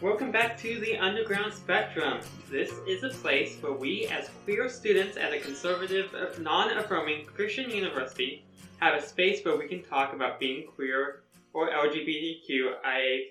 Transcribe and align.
Welcome 0.00 0.32
back 0.32 0.58
to 0.58 0.80
the 0.80 0.98
Underground 0.98 1.54
Spectrum. 1.54 2.18
This 2.50 2.72
is 2.86 3.04
a 3.04 3.10
place 3.10 3.56
where 3.60 3.72
we, 3.72 4.08
as 4.08 4.28
queer 4.42 4.68
students 4.68 5.16
at 5.16 5.32
a 5.32 5.38
conservative, 5.38 6.12
non 6.40 6.76
affirming 6.76 7.26
Christian 7.26 7.70
university, 7.70 8.44
have 8.80 8.94
a 9.00 9.06
space 9.06 9.44
where 9.44 9.56
we 9.56 9.68
can 9.68 9.84
talk 9.84 10.12
about 10.12 10.40
being 10.40 10.66
queer 10.66 11.22
or 11.52 11.70
LGBTQIA 11.70 13.26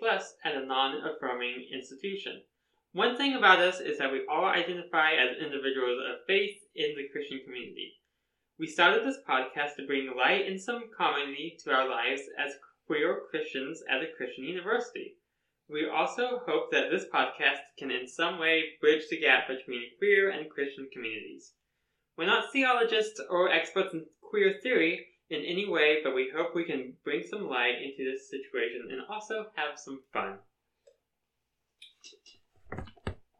at 0.46 0.56
a 0.56 0.66
non 0.66 1.02
affirming 1.06 1.68
institution. 1.74 2.42
One 2.94 3.18
thing 3.18 3.36
about 3.36 3.60
us 3.60 3.82
is 3.82 3.98
that 3.98 4.12
we 4.12 4.26
all 4.32 4.46
identify 4.46 5.12
as 5.12 5.44
individuals 5.44 6.00
of 6.10 6.26
faith 6.28 6.56
in 6.76 6.96
the 6.96 7.10
Christian 7.12 7.42
community. 7.44 7.92
We 8.58 8.68
started 8.68 9.06
this 9.06 9.20
podcast 9.30 9.76
to 9.76 9.86
bring 9.86 10.16
light 10.16 10.48
and 10.48 10.60
some 10.60 10.86
comedy 10.98 11.58
to 11.66 11.74
our 11.74 11.90
lives 11.90 12.22
as 12.40 12.54
queer 12.88 13.20
Christians 13.30 13.84
at 13.90 14.02
a 14.02 14.14
Christian 14.16 14.46
university. 14.46 15.18
We 15.70 15.88
also 15.90 16.42
hope 16.46 16.72
that 16.72 16.92
this 16.92 17.06
podcast 17.14 17.60
can 17.80 17.90
in 17.90 18.08
some 18.08 18.40
way 18.40 18.64
bridge 18.82 19.04
the 19.10 19.20
gap 19.20 19.48
between 19.48 19.84
queer 19.98 20.30
and 20.30 20.50
Christian 20.50 20.90
communities. 20.92 21.54
We're 22.18 22.28
not 22.28 22.52
theologists 22.52 23.20
or 23.30 23.50
experts 23.50 23.94
in 23.94 24.06
queer 24.22 24.60
theory 24.62 25.08
in 25.30 25.42
any 25.42 25.68
way, 25.68 25.98
but 26.04 26.14
we 26.14 26.32
hope 26.36 26.54
we 26.54 26.66
can 26.66 26.94
bring 27.04 27.24
some 27.24 27.48
light 27.48 27.82
into 27.82 28.04
this 28.10 28.30
situation 28.30 28.90
and 28.92 29.02
also 29.10 29.48
have 29.56 29.80
some 29.80 30.04
fun. 30.12 30.38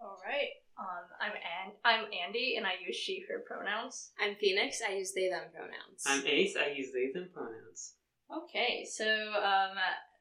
All 0.02 0.18
right. 0.26 0.50
Um, 0.78 1.06
I'm 1.22 1.34
An- 1.34 1.78
I'm 1.86 2.06
Andy, 2.26 2.56
and 2.58 2.66
I 2.66 2.74
use 2.86 2.96
she/her 2.96 3.44
pronouns. 3.46 4.12
I'm 4.20 4.36
Phoenix. 4.36 4.82
I 4.82 4.94
use 4.96 5.14
they 5.14 5.30
them 5.30 5.52
pronouns. 5.54 6.04
I'm 6.08 6.26
Ace. 6.26 6.56
I 6.58 6.72
use 6.72 6.92
they 6.92 7.12
them 7.14 7.30
pronouns. 7.32 7.96
Okay, 8.32 8.84
so 8.84 9.06
um, 9.06 9.78
it's 9.78 10.13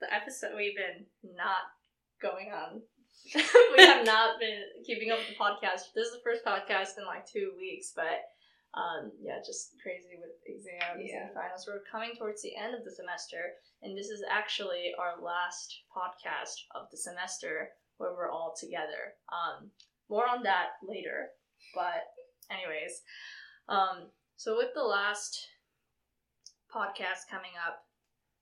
the 0.00 0.12
episode 0.12 0.56
we've 0.56 0.76
been 0.76 1.06
not 1.36 1.68
going 2.20 2.50
on. 2.52 2.82
we 3.76 3.84
have 3.84 4.06
not 4.06 4.40
been 4.40 4.62
keeping 4.86 5.10
up 5.10 5.18
with 5.18 5.28
the 5.28 5.36
podcast. 5.42 5.92
This 5.94 6.08
is 6.08 6.12
the 6.12 6.24
first 6.24 6.44
podcast 6.44 6.96
in 6.98 7.04
like 7.06 7.26
two 7.28 7.52
weeks, 7.56 7.92
but 7.94 8.24
um, 8.72 9.12
yeah, 9.20 9.38
just 9.44 9.74
crazy 9.82 10.16
with 10.16 10.32
exams 10.46 11.02
Yeah. 11.04 11.26
and 11.26 11.34
finals. 11.34 11.66
We're 11.66 11.82
coming 11.90 12.12
towards 12.16 12.40
the 12.42 12.56
end 12.56 12.74
of 12.74 12.84
the 12.84 12.90
semester, 12.94 13.58
and 13.82 13.96
this 13.98 14.08
is 14.08 14.22
actually 14.30 14.92
our 14.98 15.20
last 15.22 15.84
podcast 15.90 16.54
of 16.74 16.86
the 16.90 16.96
semester 16.96 17.70
where 17.98 18.14
we're 18.14 18.30
all 18.30 18.54
together. 18.58 19.18
Um, 19.28 19.70
more 20.08 20.26
on 20.28 20.42
that 20.44 20.80
later, 20.86 21.28
but 21.74 22.08
anyways, 22.50 23.02
um, 23.68 24.08
so 24.36 24.56
with 24.56 24.70
the 24.74 24.82
last 24.82 25.46
podcast 26.74 27.28
coming 27.30 27.52
up 27.66 27.84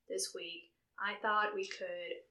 this 0.08 0.32
week, 0.34 0.67
I 0.98 1.14
thought 1.22 1.54
we 1.54 1.66
could 1.66 2.26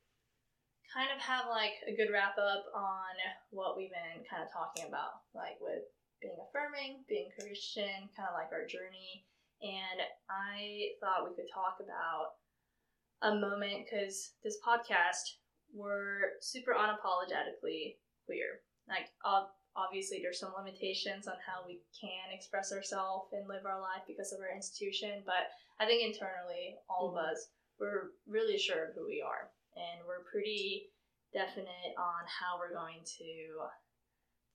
kind 0.94 1.10
of 1.16 1.20
have 1.20 1.48
like 1.50 1.80
a 1.88 1.96
good 1.96 2.12
wrap 2.12 2.38
up 2.38 2.66
on 2.76 3.16
what 3.52 3.76
we've 3.76 3.92
been 3.92 4.24
kind 4.30 4.44
of 4.44 4.52
talking 4.52 4.88
about, 4.88 5.24
like 5.36 5.60
with 5.60 5.84
being 6.22 6.38
affirming, 6.48 7.04
being 7.08 7.30
Christian, 7.38 8.12
kind 8.16 8.30
of 8.30 8.36
like 8.36 8.52
our 8.52 8.68
journey. 8.68 9.26
And 9.62 10.00
I 10.30 10.94
thought 11.02 11.28
we 11.28 11.36
could 11.36 11.52
talk 11.52 11.80
about 11.82 12.40
a 13.22 13.36
moment 13.36 13.86
because 13.86 14.32
this 14.44 14.58
podcast, 14.66 15.42
we're 15.74 16.38
super 16.40 16.74
unapologetically 16.74 17.98
queer. 18.26 18.62
Like, 18.88 19.10
obviously, 19.76 20.22
there's 20.22 20.40
some 20.40 20.54
limitations 20.56 21.28
on 21.28 21.36
how 21.44 21.68
we 21.68 21.82
can 22.00 22.32
express 22.32 22.72
ourselves 22.72 23.34
and 23.34 23.48
live 23.50 23.66
our 23.66 23.82
life 23.82 24.08
because 24.08 24.32
of 24.32 24.40
our 24.40 24.56
institution, 24.56 25.24
but 25.26 25.52
I 25.80 25.86
think 25.86 26.02
internally, 26.02 26.78
all 26.90 27.10
of 27.10 27.16
mm-hmm. 27.20 27.34
us, 27.34 27.50
we're 27.80 28.12
really 28.28 28.58
sure 28.58 28.90
of 28.90 28.96
who 28.96 29.06
we 29.06 29.24
are. 29.26 29.50
And 29.78 30.06
we're 30.08 30.26
pretty 30.30 30.90
definite 31.34 31.94
on 31.98 32.26
how 32.26 32.58
we're 32.58 32.74
going 32.74 33.06
to 33.22 33.30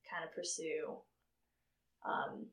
kind 0.09 0.27
of 0.27 0.35
pursue 0.35 0.99
um, 2.03 2.47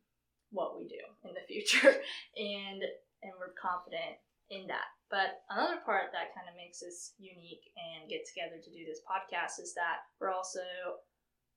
what 0.51 0.77
we 0.77 0.85
do 0.87 1.01
in 1.25 1.33
the 1.33 1.45
future. 1.49 1.97
and 2.37 2.81
and 3.19 3.33
we're 3.35 3.57
confident 3.59 4.15
in 4.49 4.67
that. 4.71 4.87
But 5.09 5.41
another 5.49 5.81
part 5.83 6.13
that 6.13 6.31
kind 6.37 6.47
of 6.47 6.55
makes 6.55 6.85
us 6.85 7.17
unique 7.17 7.65
and 7.75 8.07
get 8.07 8.23
together 8.29 8.61
to 8.61 8.71
do 8.71 8.85
this 8.85 9.01
podcast 9.03 9.57
is 9.59 9.73
that 9.73 10.05
we're 10.21 10.31
also 10.31 10.61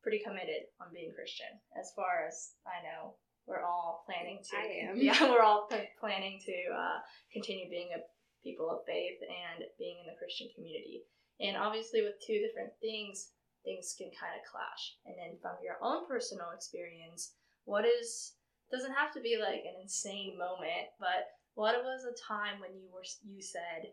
pretty 0.02 0.18
committed 0.24 0.72
on 0.80 0.90
being 0.90 1.12
Christian. 1.14 1.52
As 1.78 1.92
far 1.94 2.26
as 2.26 2.56
I 2.66 2.80
know, 2.82 3.14
we're 3.46 3.62
all 3.62 4.02
planning 4.08 4.40
to. 4.40 4.56
I 4.56 4.90
am. 4.90 4.96
Yeah, 5.00 5.20
we're 5.30 5.44
all 5.44 5.68
planning 6.00 6.40
to 6.42 6.56
uh, 6.74 6.98
continue 7.32 7.68
being 7.70 7.90
a 7.94 8.00
people 8.42 8.70
of 8.70 8.84
faith 8.86 9.22
and 9.22 9.64
being 9.78 10.03
in 10.03 10.06
the 10.06 10.19
Christian 10.19 10.48
community. 10.54 11.06
And 11.41 11.56
obviously, 11.56 12.03
with 12.03 12.22
two 12.22 12.38
different 12.38 12.75
things, 12.82 13.32
things 13.64 13.94
can 13.97 14.10
kind 14.14 14.34
of 14.34 14.47
clash. 14.47 14.98
And 15.06 15.14
then 15.19 15.38
from 15.41 15.58
your 15.62 15.78
own 15.82 16.06
personal 16.06 16.50
experience, 16.54 17.34
what 17.64 17.86
is 17.86 18.34
doesn't 18.70 18.97
have 18.97 19.12
to 19.12 19.20
be 19.20 19.36
like 19.36 19.69
an 19.69 19.76
insane 19.82 20.38
moment, 20.38 20.88
but 20.98 21.28
what 21.54 21.76
was 21.84 22.08
a 22.08 22.16
time 22.16 22.58
when 22.58 22.72
you 22.72 22.88
were 22.88 23.04
you 23.22 23.42
said 23.44 23.92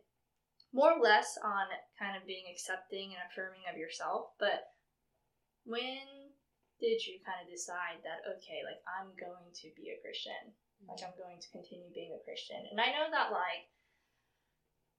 more 0.71 0.95
or 0.95 1.03
less 1.03 1.35
on 1.43 1.67
kind 1.99 2.15
of 2.15 2.23
being 2.29 2.47
accepting 2.47 3.11
and 3.11 3.21
affirming 3.27 3.67
of 3.67 3.75
yourself, 3.75 4.31
but 4.39 4.71
when 5.65 6.31
did 6.79 7.03
you 7.03 7.19
kind 7.27 7.43
of 7.43 7.51
decide 7.51 7.99
that 8.07 8.23
okay, 8.23 8.63
like 8.63 8.79
I'm 8.87 9.11
going 9.19 9.51
to 9.51 9.67
be 9.75 9.91
a 9.91 9.99
Christian, 9.99 10.55
like 10.87 11.03
I'm 11.03 11.17
going 11.19 11.43
to 11.43 11.51
continue 11.51 11.91
being 11.91 12.15
a 12.15 12.23
Christian, 12.23 12.63
and 12.71 12.79
I 12.79 12.95
know 12.95 13.11
that 13.11 13.35
like 13.35 13.67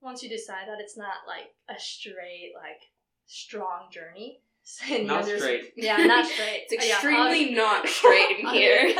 once 0.00 0.22
you 0.22 0.28
decide 0.28 0.68
that 0.68 0.80
it's 0.80 0.96
not 0.96 1.26
like 1.26 1.50
a 1.68 1.78
straight 1.80 2.52
like 2.54 2.80
strong 3.26 3.88
journey. 3.92 4.40
And 4.90 5.06
Not 5.06 5.24
straight. 5.24 5.72
Yeah, 5.74 5.96
not 6.04 6.26
straight. 6.30 6.66
It's 6.68 6.84
uh, 6.84 6.88
extremely 6.92 7.46
obvi- 7.50 7.56
not 7.56 7.88
straight 7.88 8.38
in 8.38 8.46
here. 8.52 8.94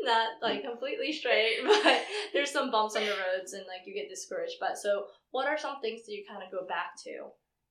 not 0.00 0.28
like 0.40 0.62
completely 0.62 1.12
straight, 1.12 1.58
but 1.66 2.02
there's 2.32 2.50
some 2.50 2.70
bumps 2.70 2.96
on 2.96 3.02
the 3.02 3.10
roads 3.10 3.52
and 3.52 3.64
like 3.66 3.84
you 3.84 3.94
get 3.94 4.08
discouraged. 4.08 4.56
But 4.60 4.78
so, 4.78 5.06
what 5.32 5.48
are 5.48 5.58
some 5.58 5.80
things 5.82 6.06
that 6.06 6.12
you 6.12 6.24
kind 6.26 6.42
of 6.42 6.50
go 6.52 6.66
back 6.66 6.92
to? 7.04 7.10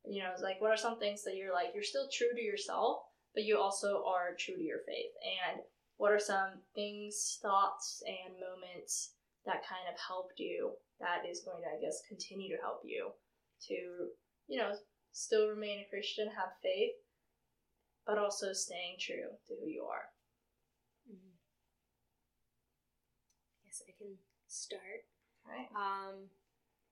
You 0.06 0.22
know, 0.24 0.30
it's 0.34 0.44
like 0.44 0.60
what 0.60 0.72
are 0.72 0.78
some 0.78 1.00
things 1.00 1.24
that 1.24 1.36
you're 1.36 1.54
like 1.54 1.70
you're 1.74 1.84
still 1.84 2.08
true 2.12 2.34
to 2.36 2.42
yourself, 2.42 3.00
but 3.34 3.44
you 3.44 3.58
also 3.58 4.04
are 4.06 4.36
true 4.38 4.58
to 4.58 4.62
your 4.64 4.80
faith. 4.86 5.14
And 5.42 5.62
what 5.98 6.12
are 6.12 6.20
some 6.20 6.62
things, 6.76 7.40
thoughts, 7.42 8.04
and 8.06 8.36
moments 8.38 9.14
that 9.46 9.66
kind 9.68 9.88
of 9.92 10.00
helped 10.00 10.40
you? 10.40 10.74
That 11.00 11.26
is 11.30 11.42
going 11.42 11.64
to, 11.64 11.70
I 11.70 11.82
guess, 11.82 12.02
continue 12.08 12.56
to 12.56 12.62
help 12.62 12.82
you 12.86 13.12
to, 13.68 13.76
you 14.48 14.58
know, 14.60 14.74
still 15.12 15.50
remain 15.50 15.80
a 15.80 15.90
Christian, 15.90 16.28
have 16.28 16.54
faith, 16.62 16.94
but 18.06 18.18
also 18.18 18.54
staying 18.54 18.98
true 19.00 19.30
to 19.48 19.54
who 19.60 19.68
you 19.68 19.86
are. 19.86 20.10
Mhm. 21.10 21.38
Yes, 23.66 23.82
I 23.88 23.92
can 23.98 24.18
start. 24.48 25.06
Right. 25.46 25.68
Um, 25.76 26.30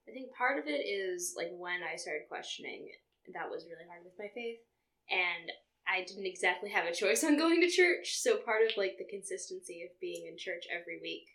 I 0.07 0.11
think 0.11 0.33
part 0.33 0.57
of 0.57 0.67
it 0.67 0.81
is 0.85 1.35
like 1.37 1.49
when 1.51 1.83
I 1.83 1.95
started 1.95 2.27
questioning, 2.27 2.91
that 3.33 3.49
was 3.49 3.67
really 3.67 3.85
hard 3.87 4.03
with 4.03 4.17
my 4.17 4.27
faith, 4.33 4.59
and 5.09 5.51
I 5.87 6.03
didn't 6.03 6.25
exactly 6.25 6.69
have 6.71 6.85
a 6.85 6.93
choice 6.93 7.23
on 7.23 7.37
going 7.37 7.61
to 7.61 7.69
church. 7.69 8.17
So 8.17 8.37
part 8.37 8.65
of 8.65 8.75
like 8.77 8.97
the 8.97 9.05
consistency 9.05 9.83
of 9.83 9.99
being 9.99 10.25
in 10.25 10.37
church 10.37 10.65
every 10.69 10.99
week 11.01 11.27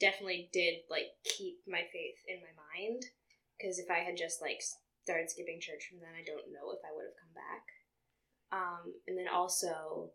definitely 0.00 0.48
did 0.52 0.86
like 0.90 1.14
keep 1.24 1.58
my 1.66 1.82
faith 1.92 2.18
in 2.26 2.40
my 2.40 2.54
mind. 2.74 3.02
Because 3.58 3.78
if 3.78 3.90
I 3.90 3.98
had 3.98 4.16
just 4.16 4.40
like 4.40 4.62
started 5.02 5.30
skipping 5.30 5.60
church 5.60 5.88
from 5.88 6.00
then, 6.00 6.14
I 6.14 6.24
don't 6.24 6.52
know 6.52 6.70
if 6.70 6.80
I 6.84 6.94
would 6.94 7.06
have 7.06 7.20
come 7.20 7.34
back. 7.34 7.64
Um, 8.50 8.94
and 9.06 9.18
then 9.18 9.28
also 9.28 10.12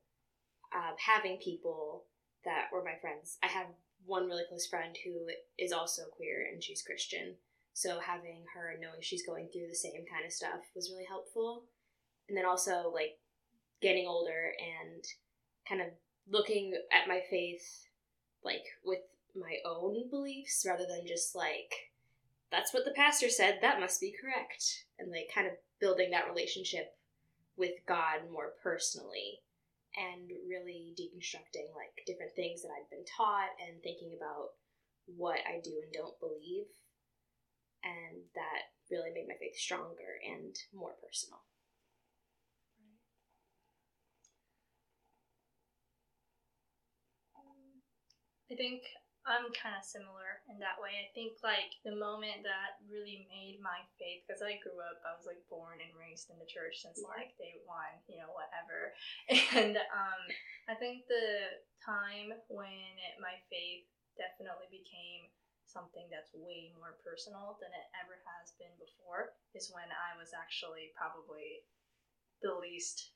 uh, 0.74 0.96
having 0.98 1.38
people 1.38 2.06
that 2.46 2.68
were 2.72 2.84
my 2.84 2.96
friends. 3.02 3.38
I 3.44 3.48
have 3.48 3.68
one 4.06 4.28
really 4.28 4.44
close 4.50 4.68
friend 4.68 4.96
who 5.04 5.28
is 5.58 5.72
also 5.72 6.04
queer 6.16 6.48
and 6.52 6.64
she's 6.64 6.82
Christian. 6.82 7.36
So 7.74 8.00
having 8.00 8.46
her 8.54 8.72
and 8.72 8.82
knowing 8.82 9.02
she's 9.02 9.26
going 9.26 9.50
through 9.52 9.68
the 9.70 9.76
same 9.76 10.06
kind 10.12 10.26
of 10.26 10.32
stuff 10.32 10.62
was 10.76 10.92
really 10.92 11.08
helpful. 11.08 11.64
And 12.28 12.38
then 12.38 12.46
also 12.46 12.92
like 12.94 13.18
getting 13.82 14.08
older 14.08 14.52
and 14.60 15.04
kind 15.68 15.82
of 15.82 15.88
looking 16.28 16.74
at 16.92 17.08
my 17.08 17.22
faith 17.30 17.88
like 18.44 18.64
with 18.84 19.00
my 19.36 19.58
own 19.66 20.10
beliefs 20.10 20.66
rather 20.68 20.86
than 20.86 21.08
just 21.08 21.36
like 21.36 21.92
that's 22.52 22.74
what 22.74 22.86
the 22.86 22.92
pastor 22.92 23.30
said, 23.30 23.58
that 23.62 23.80
must 23.80 24.00
be 24.00 24.14
correct. 24.14 24.86
And 25.00 25.10
like 25.10 25.30
kind 25.34 25.48
of 25.48 25.54
building 25.80 26.12
that 26.12 26.30
relationship 26.30 26.96
with 27.58 27.74
God 27.88 28.30
more 28.32 28.54
personally 28.62 29.42
and 29.98 30.30
really 30.48 30.94
deconstructing 30.98 31.70
like 31.76 32.06
different 32.08 32.34
things 32.36 32.64
that 32.64 32.74
i've 32.74 32.90
been 32.90 33.06
taught 33.06 33.54
and 33.62 33.78
thinking 33.84 34.10
about 34.18 34.58
what 35.06 35.40
I 35.48 35.60
do 35.64 35.82
and 35.84 35.92
don't 35.92 36.20
believe. 36.20 36.66
And 37.84 38.24
that 38.36 38.72
really 38.90 39.12
made 39.14 39.28
my 39.28 39.36
faith 39.40 39.58
stronger 39.58 40.20
and 40.26 40.56
more 40.74 40.94
personal. 41.04 41.40
I 48.52 48.56
think 48.56 48.84
I'm 49.24 49.48
kind 49.56 49.80
of 49.80 49.88
similar 49.88 50.44
in 50.52 50.60
that 50.60 50.76
way. 50.84 51.00
I 51.00 51.08
think 51.16 51.40
like 51.40 51.80
the 51.88 51.96
moment 51.96 52.44
that 52.44 52.76
really 52.92 53.24
made 53.32 53.64
my 53.64 53.80
faith, 53.96 54.28
because 54.28 54.44
I 54.44 54.60
grew 54.60 54.76
up, 54.84 55.00
I 55.08 55.16
was 55.16 55.24
like 55.24 55.40
born 55.48 55.80
and 55.80 55.96
raised 55.96 56.28
in 56.28 56.36
the 56.36 56.50
church 56.50 56.84
since 56.84 57.00
like 57.08 57.32
day 57.40 57.64
one, 57.64 57.96
you 58.12 58.20
know, 58.20 58.32
whatever. 58.36 58.92
And 59.56 59.80
um, 59.80 60.22
I 60.68 60.76
think 60.76 61.08
the 61.08 61.64
time 61.80 62.36
when 62.52 62.84
it, 63.00 63.16
my 63.24 63.40
faith 63.48 63.88
definitely 64.20 64.68
became 64.68 65.32
something 65.64 66.06
that's 66.12 66.36
way 66.36 66.76
more 66.76 67.00
personal 67.02 67.56
than 67.64 67.72
it 67.72 67.88
ever 67.98 68.20
has 68.38 68.52
been 68.60 68.76
before 68.78 69.34
is 69.56 69.72
when 69.72 69.88
I 69.90 70.20
was 70.20 70.36
actually 70.36 70.92
probably 71.00 71.64
the 72.44 72.54
least 72.60 73.16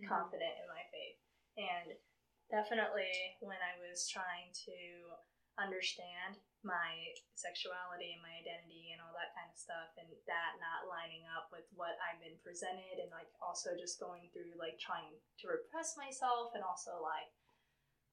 Mhm. 0.00 0.08
confident 0.08 0.56
in 0.62 0.66
my 0.68 0.82
faith. 0.90 1.20
And 1.58 1.98
definitely 2.50 3.36
when 3.40 3.58
I 3.60 3.78
was 3.78 4.08
trying 4.08 4.52
to 4.66 4.76
understand 5.60 6.40
my 6.62 7.10
sexuality 7.34 8.14
and 8.14 8.22
my 8.22 8.32
identity 8.38 8.94
and 8.94 9.02
all 9.02 9.12
that 9.18 9.34
kind 9.34 9.50
of 9.50 9.58
stuff 9.58 9.90
and 9.98 10.06
that 10.30 10.52
not 10.62 10.86
lining 10.86 11.26
up 11.34 11.50
with 11.50 11.66
what 11.74 11.98
I've 11.98 12.22
been 12.22 12.38
presented 12.40 13.02
and 13.02 13.10
like 13.10 13.28
also 13.42 13.74
just 13.74 13.98
going 13.98 14.30
through 14.30 14.54
like 14.56 14.78
trying 14.78 15.10
to 15.42 15.44
repress 15.50 15.98
myself 15.98 16.54
and 16.54 16.62
also 16.62 17.02
like 17.02 17.28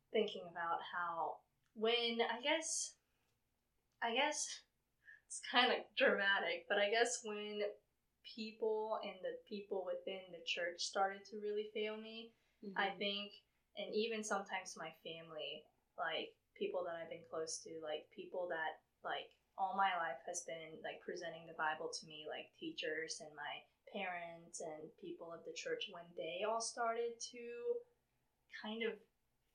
thinking 0.10 0.44
about 0.50 0.82
how 0.82 1.46
when 1.78 2.26
I 2.26 2.42
guess 2.42 2.98
I 4.02 4.18
guess 4.18 4.50
it's 5.30 5.46
kind 5.46 5.70
of 5.70 5.86
dramatic, 5.94 6.66
but 6.66 6.82
I 6.82 6.90
guess 6.90 7.22
when 7.22 7.62
people 8.26 8.98
and 9.06 9.14
the 9.22 9.38
people 9.46 9.86
within 9.86 10.26
the 10.34 10.42
church 10.42 10.82
started 10.82 11.22
to 11.30 11.38
really 11.38 11.70
fail 11.70 12.02
me, 12.02 12.34
I 12.76 12.90
mm-hmm. 12.90 12.98
think, 12.98 13.30
and 13.78 13.94
even 13.94 14.24
sometimes 14.24 14.74
my 14.74 14.90
family, 15.06 15.64
like 16.02 16.34
people 16.60 16.84
that 16.84 17.00
I've 17.00 17.10
been 17.10 17.26
close 17.32 17.64
to, 17.64 17.72
like 17.80 18.06
people 18.12 18.52
that 18.52 18.84
like 19.02 19.32
all 19.56 19.80
my 19.80 19.96
life 19.96 20.20
has 20.28 20.44
been 20.44 20.76
like 20.84 21.00
presenting 21.00 21.48
the 21.48 21.58
Bible 21.58 21.88
to 21.88 22.04
me, 22.04 22.28
like 22.28 22.52
teachers 22.60 23.24
and 23.24 23.32
my 23.34 23.64
parents 23.90 24.60
and 24.60 24.92
people 25.00 25.32
of 25.32 25.42
the 25.48 25.56
church, 25.56 25.88
when 25.90 26.06
they 26.20 26.44
all 26.44 26.62
started 26.62 27.16
to 27.32 27.44
kind 28.60 28.84
of 28.84 28.94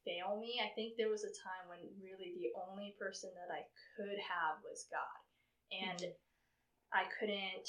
fail 0.05 0.37
me, 0.37 0.61
I 0.61 0.73
think 0.77 0.97
there 0.97 1.13
was 1.13 1.25
a 1.25 1.33
time 1.33 1.69
when 1.69 1.81
really 2.01 2.37
the 2.37 2.53
only 2.69 2.97
person 3.01 3.33
that 3.37 3.53
I 3.53 3.65
could 3.97 4.21
have 4.21 4.61
was 4.65 4.89
God. 4.93 5.21
And 5.73 6.01
mm-hmm. 6.13 6.93
I 6.93 7.09
couldn't 7.17 7.69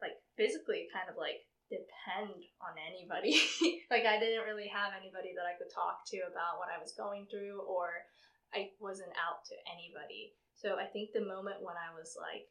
like 0.00 0.18
physically 0.34 0.88
kind 0.90 1.06
of 1.06 1.20
like 1.20 1.44
depend 1.68 2.42
on 2.60 2.74
anybody. 2.76 3.36
like 3.92 4.08
I 4.08 4.18
didn't 4.18 4.48
really 4.48 4.68
have 4.72 4.96
anybody 4.96 5.36
that 5.36 5.46
I 5.46 5.56
could 5.56 5.70
talk 5.70 6.04
to 6.12 6.28
about 6.28 6.58
what 6.58 6.72
I 6.72 6.80
was 6.80 6.96
going 6.96 7.28
through 7.28 7.62
or 7.64 8.08
I 8.54 8.70
wasn't 8.80 9.16
out 9.16 9.44
to 9.48 9.56
anybody. 9.68 10.36
So 10.54 10.76
I 10.78 10.86
think 10.86 11.10
the 11.10 11.24
moment 11.24 11.64
when 11.64 11.76
I 11.76 11.90
was 11.96 12.16
like 12.20 12.46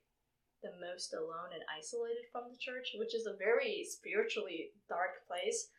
the 0.62 0.74
most 0.78 1.14
alone 1.14 1.54
and 1.54 1.64
isolated 1.70 2.30
from 2.32 2.50
the 2.52 2.60
church, 2.60 2.94
which 2.98 3.16
is 3.16 3.26
a 3.26 3.38
very 3.38 3.86
spiritually 3.88 4.74
dark 4.90 5.26
place, 5.30 5.70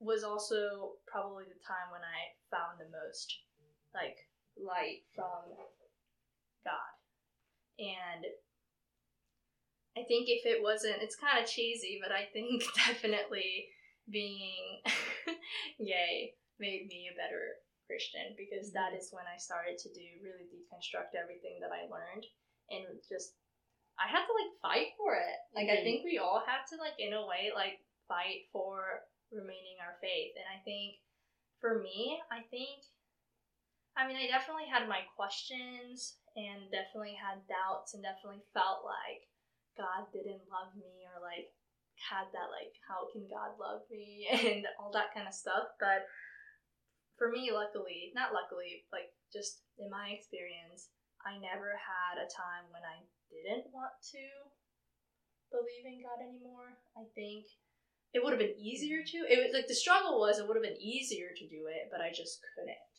was 0.00 0.24
also 0.24 0.98
probably 1.06 1.44
the 1.44 1.62
time 1.62 1.92
when 1.92 2.02
I 2.02 2.34
found 2.50 2.80
the 2.80 2.90
most 2.90 3.28
like 3.94 4.18
light 4.58 5.04
from 5.14 5.52
God. 6.64 6.92
And 7.78 8.24
I 9.96 10.02
think 10.08 10.28
if 10.28 10.44
it 10.44 10.62
wasn't, 10.62 11.02
it's 11.02 11.16
kind 11.16 11.42
of 11.42 11.48
cheesy, 11.48 12.00
but 12.02 12.12
I 12.12 12.28
think 12.32 12.64
definitely 12.86 13.68
being 14.10 14.82
gay 15.78 16.34
made 16.58 16.86
me 16.88 17.08
a 17.12 17.16
better 17.16 17.62
Christian 17.92 18.32
because 18.40 18.72
that 18.72 18.96
is 18.96 19.12
when 19.12 19.28
I 19.28 19.36
started 19.36 19.76
to 19.84 19.92
do 19.92 20.06
really 20.24 20.48
deconstruct 20.48 21.12
everything 21.12 21.60
that 21.60 21.76
I 21.76 21.84
learned 21.92 22.24
and 22.72 22.88
just 23.04 23.36
I 24.00 24.08
had 24.08 24.24
to 24.24 24.32
like 24.32 24.56
fight 24.64 24.96
for 24.96 25.12
it. 25.12 25.36
Like 25.52 25.68
I 25.68 25.84
Mhm. 25.84 25.84
think 25.84 25.98
we 26.08 26.16
all 26.16 26.40
had 26.40 26.64
to 26.72 26.80
like 26.80 26.96
in 26.96 27.12
a 27.12 27.26
way 27.28 27.52
like 27.52 27.84
fight 28.08 28.48
for 28.48 29.04
remaining 29.30 29.76
our 29.84 30.00
faith. 30.00 30.32
And 30.40 30.48
I 30.48 30.64
think 30.64 31.04
for 31.60 31.84
me, 31.84 32.16
I 32.32 32.40
think 32.48 32.88
I 33.92 34.08
mean 34.08 34.16
I 34.16 34.26
definitely 34.26 34.72
had 34.72 34.88
my 34.88 35.04
questions 35.14 36.16
and 36.34 36.72
definitely 36.72 37.12
had 37.12 37.44
doubts 37.46 37.92
and 37.92 38.02
definitely 38.02 38.40
felt 38.56 38.88
like 38.88 39.28
God 39.76 40.08
didn't 40.12 40.48
love 40.48 40.72
me 40.74 41.04
or 41.12 41.20
like 41.20 41.52
had 42.00 42.32
that 42.32 42.48
like 42.48 42.72
how 42.88 43.12
can 43.12 43.28
God 43.28 43.60
love 43.60 43.84
me 43.90 44.26
and 44.32 44.66
all 44.80 44.90
that 44.92 45.12
kind 45.12 45.28
of 45.28 45.34
stuff. 45.34 45.76
But 45.78 46.08
for 47.18 47.30
me, 47.30 47.50
luckily, 47.52 48.12
not 48.14 48.34
luckily, 48.34 48.84
like 48.92 49.12
just 49.32 49.62
in 49.78 49.88
my 49.90 50.12
experience, 50.12 50.90
I 51.22 51.38
never 51.38 51.78
had 51.78 52.18
a 52.18 52.30
time 52.30 52.66
when 52.74 52.82
I 52.82 53.06
didn't 53.30 53.70
want 53.70 53.94
to 54.16 54.24
believe 55.52 55.86
in 55.86 56.02
God 56.02 56.18
anymore. 56.24 56.74
I 56.98 57.06
think 57.14 57.46
it 58.12 58.20
would 58.20 58.32
have 58.32 58.42
been 58.42 58.58
easier 58.58 59.04
to. 59.04 59.18
It 59.28 59.40
was 59.40 59.54
like 59.54 59.68
the 59.68 59.76
struggle 59.76 60.20
was 60.20 60.36
it 60.36 60.48
would 60.48 60.56
have 60.56 60.66
been 60.66 60.80
easier 60.80 61.32
to 61.36 61.44
do 61.48 61.68
it, 61.70 61.88
but 61.88 62.00
I 62.04 62.12
just 62.12 62.40
couldn't. 62.52 62.96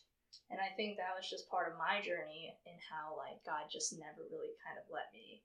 And 0.50 0.62
I 0.62 0.74
think 0.77 0.98
that 0.98 1.13
was 1.18 1.30
just 1.30 1.50
part 1.50 1.69
of 1.69 1.81
my 1.81 2.01
journey 2.01 2.54
in 2.65 2.77
how 2.89 3.18
like 3.18 3.42
God 3.45 3.69
just 3.69 3.94
never 3.94 4.25
really 4.30 4.54
kind 4.65 4.77
of 4.77 4.86
let 4.89 5.10
me 5.13 5.42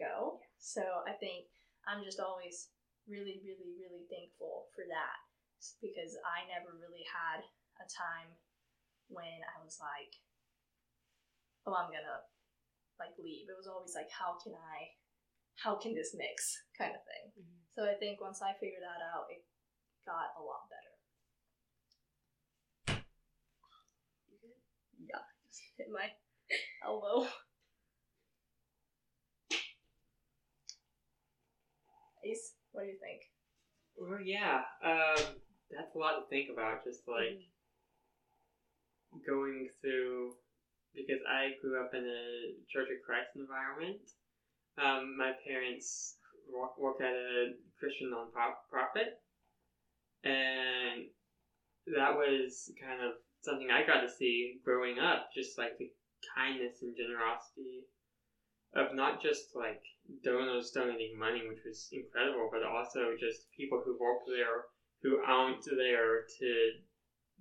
go. 0.00 0.40
So 0.60 0.80
I 1.04 1.16
think 1.16 1.48
I'm 1.84 2.04
just 2.04 2.20
always 2.20 2.72
really, 3.08 3.40
really, 3.44 3.76
really 3.80 4.04
thankful 4.08 4.68
for 4.76 4.84
that 4.88 5.18
because 5.84 6.16
I 6.24 6.48
never 6.48 6.76
really 6.80 7.04
had 7.04 7.44
a 7.80 7.88
time 7.88 8.36
when 9.08 9.40
I 9.42 9.56
was 9.64 9.80
like, 9.80 10.12
oh, 11.66 11.74
I'm 11.74 11.90
gonna 11.90 12.20
like 13.00 13.16
leave. 13.18 13.48
It 13.48 13.56
was 13.56 13.66
always 13.66 13.96
like, 13.96 14.12
how 14.12 14.36
can 14.38 14.52
I, 14.54 14.92
how 15.56 15.76
can 15.80 15.94
this 15.96 16.14
mix 16.16 16.60
kind 16.76 16.92
of 16.94 17.02
thing. 17.04 17.32
Mhm. 17.40 17.58
So 17.74 17.88
I 17.88 17.96
think 17.96 18.20
once 18.20 18.40
I 18.42 18.52
figured 18.60 18.84
that 18.84 19.00
out, 19.02 19.26
it 19.32 19.44
got 20.04 20.36
a 20.36 20.42
lot 20.42 20.68
better. 20.68 20.94
Yeah, 25.00 25.24
just 25.48 25.62
hit 25.76 25.88
my 25.90 26.08
elbow. 26.84 27.26
Ace, 32.24 32.54
what 32.72 32.84
do 32.84 32.88
you 32.88 32.98
think? 33.00 33.22
Well, 33.96 34.20
yeah, 34.20 34.60
um, 34.84 35.40
that's 35.70 35.94
a 35.94 35.98
lot 35.98 36.20
to 36.20 36.26
think 36.28 36.50
about. 36.52 36.84
Just 36.84 37.00
like 37.08 37.40
going 39.26 39.66
through, 39.80 40.32
because 40.94 41.20
I 41.28 41.54
grew 41.60 41.80
up 41.80 41.90
in 41.94 42.04
a 42.04 42.54
Church 42.70 42.88
of 42.90 43.02
Christ 43.04 43.28
environment. 43.36 44.00
Um, 44.78 45.16
my 45.16 45.30
parents 45.46 46.16
work, 46.48 46.78
work 46.78 47.00
at 47.00 47.12
a 47.12 47.52
Christian 47.78 48.10
nonprofit, 48.10 49.12
and 50.24 51.06
that 51.94 52.14
was 52.14 52.70
kind 52.80 53.00
of 53.00 53.12
something 53.42 53.68
I 53.70 53.86
got 53.86 54.00
to 54.00 54.08
see 54.08 54.58
growing 54.64 54.98
up. 54.98 55.26
Just 55.34 55.58
like 55.58 55.76
the 55.78 55.88
kindness 56.36 56.82
and 56.82 56.94
generosity 56.96 57.86
of 58.74 58.94
not 58.94 59.20
just 59.20 59.50
like 59.54 59.80
donors 60.22 60.70
donating 60.72 61.18
money, 61.18 61.42
which 61.46 61.58
was 61.64 61.88
incredible, 61.92 62.48
but 62.50 62.62
also 62.62 63.14
just 63.18 63.46
people 63.56 63.80
who 63.84 63.98
work 63.98 64.22
there 64.26 64.64
who 65.02 65.18
aren't 65.26 65.64
there 65.64 66.24
to 66.38 66.70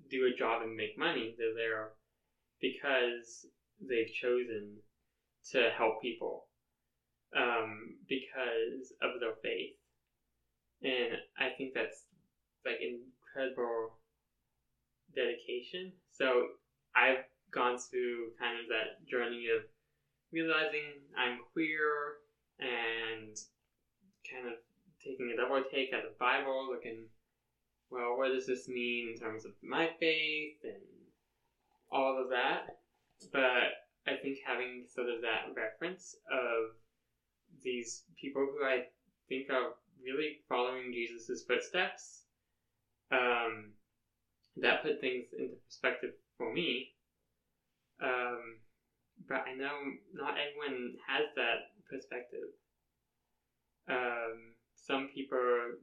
do 0.10 0.26
a 0.26 0.38
job 0.38 0.62
and 0.62 0.76
make 0.76 0.98
money. 0.98 1.34
They're 1.38 1.54
there 1.54 1.90
because 2.62 3.46
they've 3.80 4.12
chosen 4.12 4.80
to 5.52 5.70
help 5.76 6.02
people 6.02 6.44
um, 7.36 7.96
because 8.08 8.92
of 9.02 9.20
their 9.20 9.34
faith. 9.42 9.74
And 10.82 11.18
I 11.38 11.50
think 11.58 11.74
that's 11.74 12.04
like 12.66 12.78
incredible 12.80 13.96
dedication. 15.16 15.92
So 16.12 16.44
I've 16.96 17.18
gone 17.52 17.78
through 17.78 18.32
kind 18.40 18.56
of 18.56 18.68
that 18.70 19.06
journey 19.10 19.48
of 19.48 19.62
realizing 20.32 21.02
I'm 21.18 21.38
queer 21.54 22.14
and 22.60 23.36
kind 24.30 24.46
of 24.48 24.54
taking 25.04 25.32
a 25.32 25.36
double 25.36 25.62
take 25.72 25.94
at 25.94 26.04
the 26.04 26.14
Bible, 26.20 26.68
looking, 26.70 27.06
well, 27.90 28.18
what 28.18 28.30
does 28.32 28.46
this 28.46 28.68
mean 28.68 29.10
in 29.10 29.18
terms 29.18 29.46
of 29.46 29.52
my 29.62 29.90
faith 30.00 30.58
and 30.64 30.82
all 31.92 32.22
of 32.22 32.30
that. 32.30 32.76
But 33.32 33.74
I 34.08 34.16
think 34.22 34.38
having 34.46 34.86
sort 34.94 35.10
of 35.10 35.22
that 35.22 35.54
reference 35.56 36.16
of 36.32 36.72
these 37.64 38.04
people 38.20 38.48
who 38.52 38.64
I 38.64 38.82
think 39.28 39.50
are 39.50 39.74
really 40.04 40.40
following 40.48 40.94
Jesus' 40.94 41.44
footsteps, 41.48 42.24
um, 43.12 43.74
that 44.58 44.84
put 44.84 45.00
things 45.02 45.26
into 45.38 45.56
perspective 45.68 46.12
for 46.38 46.52
me. 46.52 46.92
Um, 48.02 48.60
but 49.28 49.44
I 49.46 49.54
know 49.58 49.76
not 50.14 50.36
everyone 50.38 50.94
has 51.08 51.26
that 51.36 51.76
perspective. 51.90 52.48
Um, 53.90 54.56
some 54.76 55.08
people 55.14 55.74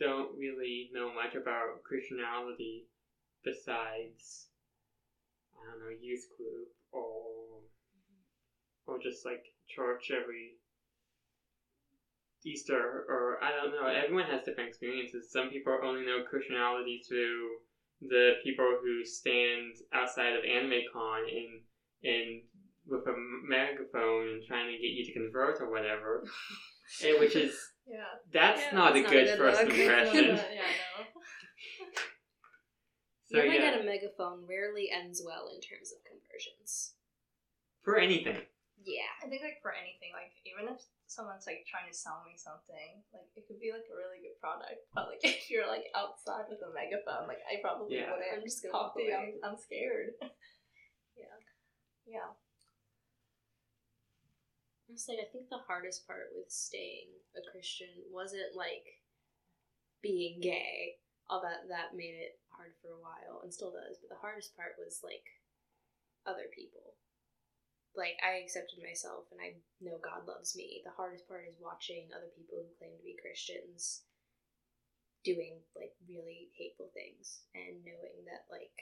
don't 0.00 0.28
really 0.36 0.88
know 0.92 1.12
much 1.12 1.34
about 1.34 1.84
Christianity 1.84 2.86
besides 3.44 4.48
I 5.54 5.70
don't 5.70 5.78
know 5.78 5.94
youth 6.00 6.26
group 6.36 6.68
or 6.90 7.60
or 8.86 8.98
just 8.98 9.24
like 9.24 9.42
church 9.68 10.10
every 10.10 10.56
Easter 12.44 13.04
or 13.06 13.36
I 13.42 13.52
don't 13.52 13.70
know. 13.70 13.86
Everyone 13.86 14.26
has 14.26 14.40
different 14.44 14.68
experiences. 14.68 15.28
Some 15.30 15.48
people 15.48 15.76
only 15.82 16.04
know 16.04 16.20
Christianity 16.28 17.00
through 17.06 17.56
the 18.00 18.30
people 18.42 18.76
who 18.80 19.04
stand 19.04 19.74
outside 19.92 20.34
of 20.34 20.42
AnimeCon 20.42 21.28
and 21.28 21.60
and 22.02 22.42
with 22.86 23.06
a 23.06 23.12
megaphone 23.46 24.28
and 24.28 24.42
trying 24.42 24.66
to 24.66 24.72
get 24.80 24.90
you 24.90 25.04
to 25.04 25.12
convert 25.12 25.60
or 25.60 25.68
whatever, 25.68 26.22
and 27.02 27.14
eh, 27.16 27.18
which 27.18 27.36
is 27.36 27.52
Yeah. 27.86 28.04
that's 28.32 28.60
Yeah, 28.60 28.76
not 28.76 28.96
a 28.96 29.00
not 29.02 29.10
good 29.10 29.26
good 29.26 29.38
first 29.38 29.62
look. 29.64 29.74
impression. 29.74 30.24
yeah, 30.54 30.70
no. 30.98 31.04
so 33.30 33.36
Yelling 33.38 33.60
yeah, 33.62 33.70
at 33.74 33.80
a 33.80 33.84
megaphone 33.84 34.46
rarely 34.46 34.90
ends 34.90 35.22
well 35.24 35.48
in 35.54 35.60
terms 35.60 35.92
of 35.92 35.98
conversions. 36.04 36.94
for 37.82 37.98
anything. 37.98 38.38
Yeah. 38.82 39.10
I 39.22 39.28
think 39.28 39.42
like 39.42 39.60
for 39.62 39.74
anything, 39.76 40.10
like 40.16 40.32
even 40.48 40.72
if 40.72 40.80
someone's 41.06 41.44
like 41.46 41.66
trying 41.68 41.90
to 41.90 41.96
sell 41.96 42.22
me 42.24 42.34
something, 42.38 43.02
like 43.12 43.28
it 43.36 43.44
could 43.46 43.60
be 43.60 43.72
like 43.74 43.84
a 43.90 43.96
really 43.98 44.22
good 44.24 44.38
product, 44.40 44.86
but 44.94 45.08
like 45.10 45.20
if 45.26 45.50
you're 45.50 45.66
like 45.68 45.90
outside 45.94 46.46
with 46.48 46.62
a 46.64 46.70
megaphone, 46.72 47.28
like 47.28 47.42
I 47.44 47.60
probably 47.60 47.98
Yeah. 48.00 48.14
wouldn't 48.14 48.30
I'm 48.34 48.42
just 48.46 48.62
gonna 48.62 48.72
talk 48.72 48.94
walk 48.94 48.96
to 48.96 49.02
you. 49.04 49.12
away. 49.14 49.34
I'm, 49.42 49.52
I'm 49.52 49.58
scared. 49.58 50.14
Yeah. 51.18 51.36
Yeah. 52.06 52.30
Honestly, 54.90 55.22
I 55.22 55.30
think 55.30 55.46
the 55.46 55.62
hardest 55.70 56.02
part 56.02 56.34
with 56.34 56.50
staying 56.50 57.14
a 57.38 57.42
Christian 57.46 57.94
wasn't 58.10 58.58
like 58.58 58.98
being 60.02 60.42
gay. 60.42 60.98
That 61.30 61.70
that 61.70 61.94
made 61.94 62.18
it 62.18 62.42
hard 62.50 62.74
for 62.82 62.90
a 62.90 62.98
while 62.98 63.46
and 63.46 63.54
still 63.54 63.70
does. 63.70 64.02
But 64.02 64.10
the 64.10 64.18
hardest 64.18 64.58
part 64.58 64.74
was 64.82 64.98
like 65.06 65.22
other 66.26 66.50
people. 66.50 66.98
Like 67.94 68.18
I 68.18 68.42
accepted 68.42 68.82
myself 68.82 69.30
and 69.30 69.38
I 69.38 69.62
know 69.78 70.02
God 70.02 70.26
loves 70.26 70.58
me. 70.58 70.82
The 70.82 70.98
hardest 70.98 71.30
part 71.30 71.46
is 71.46 71.62
watching 71.62 72.10
other 72.10 72.34
people 72.34 72.58
who 72.58 72.74
claim 72.74 72.98
to 72.98 73.06
be 73.06 73.14
Christians 73.14 74.02
doing 75.22 75.62
like 75.78 75.94
really 76.10 76.50
hateful 76.58 76.90
things 76.90 77.46
and 77.54 77.78
knowing 77.86 78.26
that 78.26 78.50
like 78.50 78.74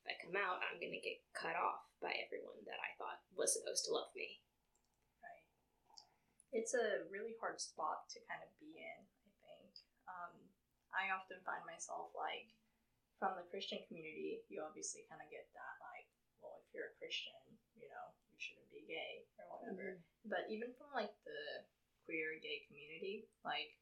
if 0.00 0.04
I 0.08 0.16
come 0.24 0.38
out 0.40 0.64
I'm 0.64 0.80
gonna 0.80 1.04
get 1.04 1.20
cut 1.36 1.60
off 1.60 1.84
by 2.00 2.16
everyone 2.24 2.64
that 2.64 2.80
I 2.80 2.96
thought 2.96 3.20
was 3.36 3.52
supposed 3.52 3.84
to 3.84 3.92
love 3.92 4.08
me. 4.16 4.40
It's 6.52 6.72
a 6.72 7.04
really 7.12 7.36
hard 7.40 7.60
spot 7.60 8.08
to 8.16 8.18
kind 8.24 8.40
of 8.40 8.48
be 8.56 8.80
in, 8.80 8.98
I 9.24 9.32
think. 9.44 9.72
Um, 10.08 10.32
I 10.92 11.12
often 11.12 11.40
find 11.44 11.60
myself 11.68 12.08
like, 12.16 12.48
from 13.18 13.34
the 13.34 13.44
Christian 13.50 13.82
community, 13.90 14.46
you 14.46 14.62
obviously 14.62 15.02
kind 15.10 15.18
of 15.18 15.26
get 15.28 15.44
that, 15.50 15.74
like, 15.82 16.06
well, 16.38 16.62
if 16.62 16.70
you're 16.70 16.94
a 16.94 16.98
Christian, 17.02 17.34
you 17.74 17.90
know, 17.90 18.14
you 18.30 18.38
shouldn't 18.38 18.70
be 18.70 18.86
gay 18.86 19.26
or 19.42 19.58
whatever. 19.58 19.98
But 20.22 20.46
even 20.46 20.70
from 20.78 20.94
like 20.94 21.10
the 21.26 21.66
queer 22.06 22.38
gay 22.38 22.62
community, 22.70 23.26
like, 23.42 23.74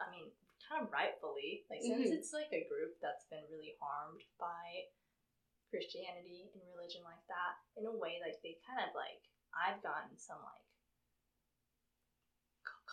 I 0.00 0.08
mean, 0.08 0.32
kind 0.64 0.82
of 0.82 0.90
rightfully, 0.90 1.68
like, 1.68 1.84
since 1.84 2.08
Mhm. 2.08 2.16
it's 2.16 2.32
like 2.32 2.48
a 2.52 2.64
group 2.64 2.96
that's 3.04 3.28
been 3.28 3.44
really 3.52 3.76
harmed 3.78 4.24
by 4.40 4.88
Christianity 5.68 6.48
and 6.56 6.64
religion 6.72 7.04
like 7.04 7.24
that, 7.28 7.60
in 7.76 7.84
a 7.86 7.92
way, 7.92 8.18
like 8.24 8.40
they 8.40 8.56
kind 8.66 8.80
of 8.80 8.94
like 8.96 9.20
I've 9.52 9.82
gotten 9.82 10.16
some 10.16 10.40
like 10.42 10.64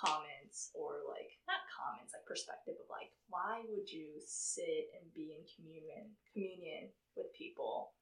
comments 0.04 0.70
or 0.76 1.08
like 1.08 1.32
not 1.48 1.64
comments, 1.72 2.12
like 2.12 2.28
perspective 2.28 2.76
of 2.76 2.88
like 2.92 3.16
why 3.32 3.64
would 3.72 3.88
you 3.88 4.20
sit 4.20 4.92
and 5.00 5.08
be 5.16 5.32
in 5.40 5.48
communion 5.56 6.12
communion 6.36 6.92
with 7.16 7.32
people 7.32 7.96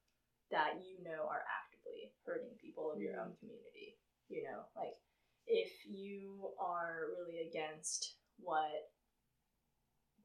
that 0.49 0.81
you 0.81 0.97
know 1.05 1.29
are 1.29 1.45
actively 1.45 2.09
hurting 2.25 2.57
people 2.57 2.89
of 2.89 2.97
your 2.97 3.21
own 3.21 3.37
community? 3.37 4.01
You 4.27 4.49
know, 4.49 4.65
like 4.73 4.97
if 5.45 5.71
you 5.85 6.49
are 6.57 7.13
really 7.13 7.45
against 7.45 8.17
what 8.41 8.89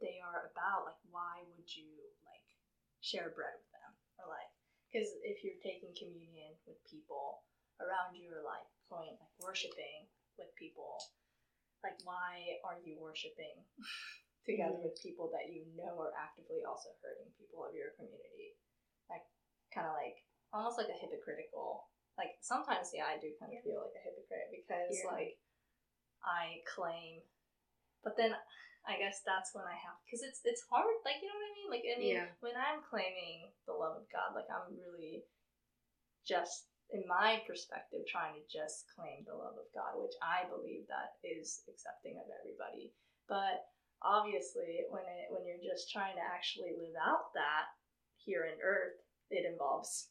they 0.00 0.16
are 0.24 0.48
about, 0.48 0.88
like 0.88 1.02
why 1.12 1.44
would 1.44 1.68
you 1.68 1.92
like 2.24 2.48
share 3.04 3.36
bread 3.36 3.52
with 3.52 3.70
them 3.76 3.92
or 4.16 4.32
like 4.32 4.48
because 4.88 5.12
if 5.20 5.44
you're 5.44 5.60
taking 5.60 5.92
communion 5.92 6.56
with 6.64 6.80
people 6.88 7.44
around 7.84 8.16
you 8.16 8.32
or 8.32 8.40
like 8.40 8.64
going 8.88 9.12
like 9.12 9.36
worshiping 9.42 10.08
with 10.40 10.48
people 10.56 11.00
like 11.86 11.98
why 12.02 12.58
are 12.66 12.78
you 12.82 12.98
worshiping 12.98 13.54
together 14.48 14.78
with 14.82 14.98
people 14.98 15.30
that 15.30 15.46
you 15.46 15.62
know 15.78 15.94
are 16.02 16.14
actively 16.18 16.66
also 16.66 16.90
hurting 17.02 17.30
people 17.38 17.62
of 17.62 17.74
your 17.74 17.94
community 17.94 18.58
like 19.06 19.22
kind 19.70 19.86
of 19.86 19.94
like 19.94 20.26
almost 20.50 20.78
like 20.78 20.90
a 20.90 20.98
hypocritical 20.98 21.86
like 22.18 22.34
sometimes 22.42 22.90
yeah 22.90 23.06
i 23.06 23.18
do 23.22 23.30
kind 23.38 23.54
of 23.54 23.62
feel 23.62 23.78
like 23.82 23.94
a 23.94 24.02
hypocrite 24.02 24.50
because 24.50 24.90
Yeah. 24.90 25.14
like 25.14 25.38
i 26.26 26.58
claim 26.66 27.22
but 28.02 28.14
then 28.18 28.34
I 28.86 28.94
guess 29.02 29.18
that's 29.26 29.50
when 29.50 29.66
I 29.66 29.74
have 29.74 29.98
because 30.06 30.22
it's 30.22 30.46
it's 30.46 30.62
hard. 30.70 30.86
Like 31.02 31.18
you 31.18 31.26
know 31.26 31.34
what 31.34 31.50
I 31.50 31.54
mean. 31.58 31.68
Like 31.74 31.84
I 31.90 31.98
mean, 31.98 32.14
Yeah. 32.22 32.30
when 32.38 32.54
I'm 32.54 32.78
claiming 32.86 33.50
the 33.66 33.74
love 33.74 33.98
of 33.98 34.06
God, 34.14 34.38
like 34.38 34.46
I'm 34.46 34.78
really 34.78 35.26
just 36.22 36.70
in 36.94 37.02
my 37.10 37.42
perspective 37.46 38.06
trying 38.06 38.38
to 38.38 38.44
just 38.46 38.86
claim 38.94 39.26
the 39.26 39.34
love 39.34 39.58
of 39.58 39.66
God, 39.74 39.98
which 39.98 40.14
I 40.22 40.46
believe 40.46 40.86
that 40.86 41.18
is 41.26 41.66
accepting 41.66 42.18
of 42.22 42.30
everybody. 42.30 42.94
But 43.26 43.66
obviously, 44.02 44.86
when 44.90 45.02
it 45.02 45.26
when 45.34 45.42
you're 45.46 45.62
just 45.62 45.90
trying 45.90 46.14
to 46.14 46.22
actually 46.22 46.78
live 46.78 46.94
out 46.98 47.34
that 47.34 47.74
here 48.22 48.46
in 48.46 48.58
Earth, 48.62 48.98
it 49.30 49.42
involves 49.42 50.10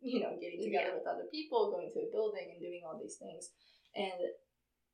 you 0.00 0.22
know 0.22 0.38
getting 0.38 0.62
together 0.62 0.94
Yeah. 0.94 0.98
with 1.02 1.10
other 1.10 1.26
people, 1.30 1.74
going 1.74 1.90
to 1.90 2.06
a 2.06 2.12
building, 2.14 2.54
and 2.54 2.60
doing 2.62 2.82
all 2.86 2.98
these 2.98 3.18
things, 3.18 3.50
and 3.98 4.20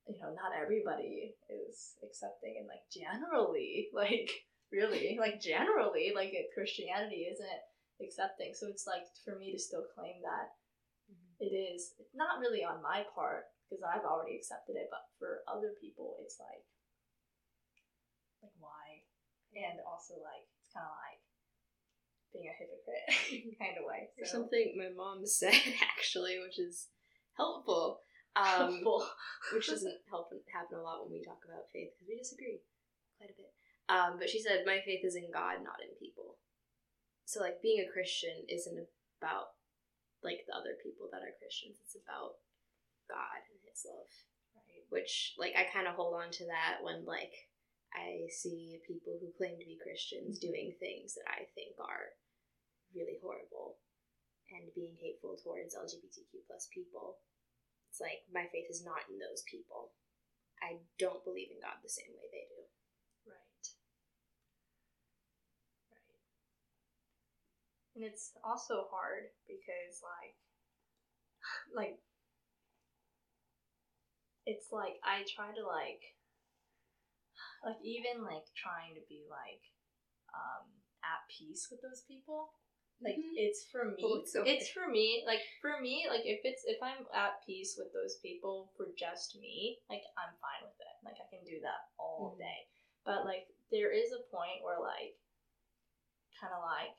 you 0.08 0.16
know, 0.22 0.30
not 0.32 0.54
everybody 0.54 1.34
is 1.50 1.98
accepting 2.02 2.56
and 2.62 2.68
like 2.70 2.86
generally, 2.94 3.88
like 3.92 4.30
really, 4.72 5.16
like 5.20 5.40
generally, 5.42 6.12
like 6.14 6.32
Christianity 6.54 7.26
isn't 7.28 7.60
accepting. 8.00 8.54
So 8.54 8.68
it's 8.68 8.86
like 8.86 9.02
for 9.24 9.36
me 9.36 9.52
to 9.52 9.58
still 9.58 9.84
claim 9.94 10.22
that 10.22 10.54
it 11.40 11.52
is 11.52 11.92
It's 11.98 12.14
not 12.14 12.40
really 12.40 12.64
on 12.64 12.82
my 12.82 13.04
part 13.14 13.52
because 13.66 13.82
I've 13.82 14.06
already 14.06 14.36
accepted 14.36 14.76
it, 14.76 14.88
but 14.90 15.10
for 15.18 15.42
other 15.50 15.74
people, 15.80 16.16
it's 16.22 16.38
like, 16.38 16.64
like 18.42 18.56
why? 18.62 19.02
And 19.56 19.80
also 19.84 20.20
like 20.22 20.46
it's 20.60 20.72
kind 20.72 20.86
of 20.86 20.96
like 20.96 21.20
being 22.32 22.48
a 22.48 22.56
hypocrite 22.56 23.58
kind 23.60 23.76
of 23.80 23.84
way. 23.88 24.12
There's 24.16 24.32
something 24.32 24.76
my 24.76 24.92
mom 24.92 25.26
said 25.26 25.56
actually, 25.92 26.38
which 26.40 26.58
is 26.58 26.88
helpful. 27.36 28.00
Um, 28.36 28.84
helpful. 28.84 29.08
which 29.56 29.68
doesn't 29.72 30.04
help 30.12 30.28
happen 30.52 30.76
a 30.76 30.84
lot 30.84 31.00
when 31.04 31.16
we 31.16 31.24
talk 31.24 31.40
about 31.48 31.72
faith 31.72 31.96
because 31.96 32.08
we 32.08 32.20
disagree 32.20 32.60
quite 33.16 33.32
a 33.32 33.36
bit. 33.36 33.52
Um, 33.88 34.18
but 34.18 34.28
she 34.28 34.42
said, 34.42 34.66
"My 34.66 34.84
faith 34.84 35.04
is 35.04 35.16
in 35.16 35.32
God, 35.32 35.64
not 35.64 35.80
in 35.80 35.96
people." 35.96 36.36
So, 37.24 37.40
like, 37.40 37.62
being 37.62 37.80
a 37.80 37.90
Christian 37.90 38.44
isn't 38.48 38.86
about 39.18 39.56
like 40.24 40.44
the 40.46 40.56
other 40.56 40.78
people 40.80 41.08
that 41.12 41.24
are 41.24 41.40
Christians. 41.40 41.80
It's 41.82 41.98
about 41.98 42.40
God 43.08 43.40
and 43.50 43.60
His 43.64 43.84
love. 43.84 44.10
Right. 44.54 44.84
Which, 44.88 45.36
like, 45.36 45.54
I 45.56 45.68
kind 45.68 45.86
of 45.86 45.96
hold 45.96 46.16
on 46.16 46.30
to 46.40 46.44
that 46.48 46.80
when 46.80 47.04
like 47.04 47.34
I 47.96 48.28
see 48.28 48.80
people 48.84 49.16
who 49.16 49.32
claim 49.36 49.56
to 49.56 49.64
be 49.68 49.80
Christians 49.80 50.36
mm-hmm. 50.36 50.46
doing 50.52 50.68
things 50.76 51.16
that 51.16 51.28
I 51.28 51.48
think 51.56 51.80
are 51.80 52.12
really 52.92 53.16
horrible 53.24 53.80
and 54.52 54.70
being 54.76 54.94
hateful 55.00 55.34
towards 55.40 55.74
LGBTQ 55.74 56.46
plus 56.46 56.68
people. 56.70 57.18
It's 57.90 58.00
like 58.00 58.28
my 58.28 58.46
faith 58.52 58.68
is 58.70 58.84
not 58.84 59.08
in 59.08 59.18
those 59.18 59.42
people. 59.48 59.96
I 60.60 60.76
don't 61.00 61.24
believe 61.24 61.48
in 61.52 61.60
God 61.60 61.80
the 61.82 61.88
same 61.88 62.12
way 62.16 62.28
they 62.28 62.44
do. 62.52 62.62
Right. 63.26 63.64
Right. 65.92 66.20
And 67.96 68.04
it's 68.04 68.36
also 68.44 68.92
hard 68.92 69.32
because 69.48 70.04
like 70.04 70.36
like 71.74 71.96
it's 74.44 74.68
like 74.70 75.00
I 75.00 75.24
try 75.24 75.48
to 75.56 75.64
like 75.64 76.04
like 77.64 77.80
even 77.80 78.20
like 78.20 78.44
trying 78.52 78.92
to 79.00 79.04
be 79.08 79.24
like 79.32 79.64
um 80.36 80.68
at 81.00 81.24
peace 81.32 81.72
with 81.72 81.80
those 81.80 82.04
people. 82.04 82.52
Like 83.00 83.16
Mhm. 83.16 83.36
it's 83.36 83.64
for 83.72 83.92
me. 83.92 84.04
Oh, 84.04 84.20
it's 84.20 84.36
okay. 84.36 84.56
it's 84.56 84.68
for 84.72 84.88
me. 84.88 85.24
Like 85.26 85.40
for 85.60 85.80
me, 85.80 86.04
like 86.08 86.24
if 86.24 86.40
it's 86.44 86.64
if 86.64 86.80
I'm 86.82 87.04
at 87.12 87.44
peace 87.44 87.76
with 87.76 87.92
those 87.92 88.16
people 88.20 88.72
for 88.76 88.92
just 88.96 89.36
me, 89.36 89.80
like 89.88 90.04
I'm 90.16 90.32
fine 90.40 90.64
with 90.64 90.80
it. 90.80 90.96
Like 91.04 91.16
I 91.20 91.28
can 91.28 91.44
do 91.44 91.60
that 91.60 91.92
all 91.98 92.32
Mhm. 92.36 92.38
day. 92.44 92.68
But 93.04 93.24
like 93.24 93.48
there 93.70 93.92
is 93.92 94.12
a 94.12 94.20
point 94.32 94.64
where 94.64 94.80
like 94.80 95.16
kind 96.40 96.52
of 96.52 96.62
like 96.64 96.96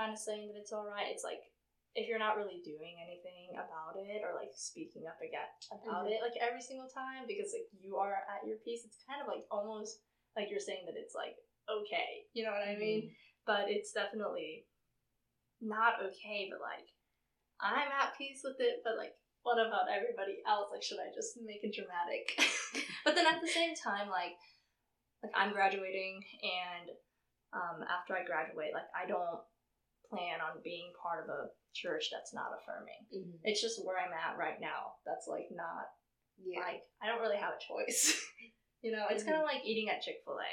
kind 0.00 0.16
of 0.16 0.18
saying 0.18 0.48
that 0.48 0.56
it's 0.56 0.72
all 0.72 0.88
right, 0.88 1.12
it's 1.12 1.24
like 1.24 1.44
if 1.92 2.08
you're 2.08 2.22
not 2.22 2.40
really 2.40 2.64
doing 2.64 2.96
anything 3.04 3.52
about 3.52 3.98
it 4.00 4.24
or 4.24 4.32
like 4.32 4.54
speaking 4.56 5.04
up 5.04 5.20
again 5.20 5.44
about 5.68 6.06
Mhm. 6.06 6.12
it 6.16 6.22
like 6.22 6.38
every 6.40 6.62
single 6.62 6.88
time 6.88 7.26
because 7.26 7.52
like 7.52 7.68
you 7.76 7.98
are 8.00 8.24
at 8.32 8.46
your 8.48 8.56
peace, 8.64 8.86
it's 8.86 9.04
kind 9.04 9.20
of 9.20 9.28
like 9.28 9.44
almost 9.50 10.00
like 10.36 10.48
you're 10.48 10.62
saying 10.62 10.86
that 10.86 10.96
it's 10.96 11.14
like 11.14 11.36
okay, 11.68 12.24
you 12.32 12.42
know 12.42 12.50
what 12.50 12.66
I 12.66 12.74
mean? 12.76 13.14
But 13.44 13.70
it's 13.70 13.92
definitely 13.92 14.66
not 15.60 16.00
okay, 16.02 16.48
but 16.50 16.60
like 16.64 16.88
I'm 17.60 17.92
at 17.92 18.16
peace 18.16 18.40
with 18.42 18.56
it, 18.60 18.80
but 18.82 18.96
like 18.96 19.12
what 19.42 19.58
about 19.60 19.90
everybody 19.90 20.40
else? 20.46 20.70
Like 20.72 20.82
should 20.82 21.00
I 21.00 21.12
just 21.14 21.36
make 21.42 21.62
it 21.62 21.74
dramatic? 21.74 22.38
but 23.04 23.14
then 23.14 23.26
at 23.26 23.40
the 23.42 23.48
same 23.48 23.74
time, 23.74 24.08
like 24.08 24.38
like 25.22 25.32
I'm 25.34 25.52
graduating 25.52 26.24
and 26.40 26.90
um, 27.52 27.82
after 27.90 28.16
I 28.16 28.24
graduate, 28.24 28.72
like 28.72 28.88
I 28.94 29.06
don't 29.06 29.40
plan 30.10 30.42
on 30.42 30.58
being 30.66 30.90
part 30.98 31.24
of 31.24 31.30
a 31.30 31.48
church 31.72 32.10
that's 32.10 32.34
not 32.34 32.50
affirming. 32.58 33.00
Mm-hmm. 33.14 33.38
It's 33.46 33.62
just 33.62 33.78
where 33.86 33.96
I'm 33.96 34.10
at 34.12 34.34
right 34.36 34.58
now. 34.60 34.98
That's 35.06 35.30
like 35.30 35.46
not 35.54 35.86
Yeah. 36.42 36.60
like 36.66 36.82
I 36.98 37.06
don't 37.06 37.22
really 37.22 37.38
have 37.38 37.54
a 37.54 37.62
choice. 37.62 38.10
you 38.82 38.90
know, 38.90 39.06
it's 39.08 39.22
kind 39.22 39.38
of 39.38 39.46
like 39.46 39.62
eating 39.64 39.88
at 39.88 40.02
Chick 40.02 40.20
Fil 40.26 40.36
A. 40.42 40.52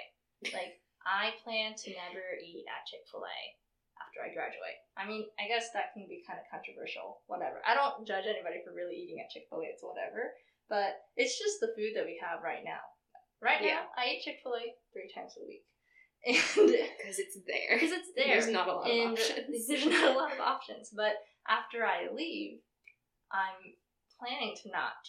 Like 0.53 0.77
I 1.01 1.33
plan 1.41 1.73
to 1.73 1.89
never 1.91 2.23
eat 2.37 2.63
at 2.69 2.85
Chick 2.85 3.01
Fil 3.09 3.25
A 3.25 3.39
after 3.97 4.21
I 4.21 4.29
graduate. 4.29 4.77
I 4.93 5.09
mean, 5.09 5.25
I 5.41 5.49
guess 5.49 5.73
that 5.73 5.89
can 5.97 6.05
be 6.05 6.21
kind 6.21 6.37
of 6.37 6.45
controversial. 6.53 7.25
Whatever. 7.25 7.65
I 7.65 7.73
don't 7.73 8.05
judge 8.05 8.29
anybody 8.29 8.61
for 8.61 8.71
really 8.77 8.93
eating 8.93 9.17
at 9.17 9.33
Chick 9.33 9.49
Fil 9.49 9.65
A. 9.65 9.73
It's 9.73 9.81
whatever. 9.81 10.37
But 10.69 11.01
it's 11.17 11.39
just 11.39 11.57
the 11.63 11.73
food 11.73 11.95
that 11.97 12.05
we 12.05 12.19
have 12.21 12.43
right 12.45 12.61
now. 12.61 12.83
Right 13.41 13.61
Yeah. 13.63 13.81
now, 13.87 13.95
I 13.97 14.13
eat 14.13 14.21
Chick 14.27 14.37
Fil 14.43 14.53
A 14.59 14.65
three 14.93 15.09
times 15.09 15.33
a 15.39 15.45
week, 15.47 15.63
and 16.27 16.35
Because 16.97 17.19
it's 17.19 17.37
there. 17.47 17.77
because 17.79 17.91
it's 17.91 18.09
there. 18.15 18.27
There's 18.27 18.47
not 18.49 18.67
a 18.67 18.73
lot 18.73 18.89
of 18.91 19.11
options. 19.11 19.67
There's 19.67 19.85
not 19.85 20.11
a 20.15 20.17
lot 20.17 20.33
of 20.33 20.39
options. 20.39 20.89
But 20.95 21.13
after 21.47 21.85
I 21.85 22.07
leave, 22.13 22.59
I'm 23.31 23.73
planning 24.19 24.55
to 24.63 24.69
not 24.69 24.99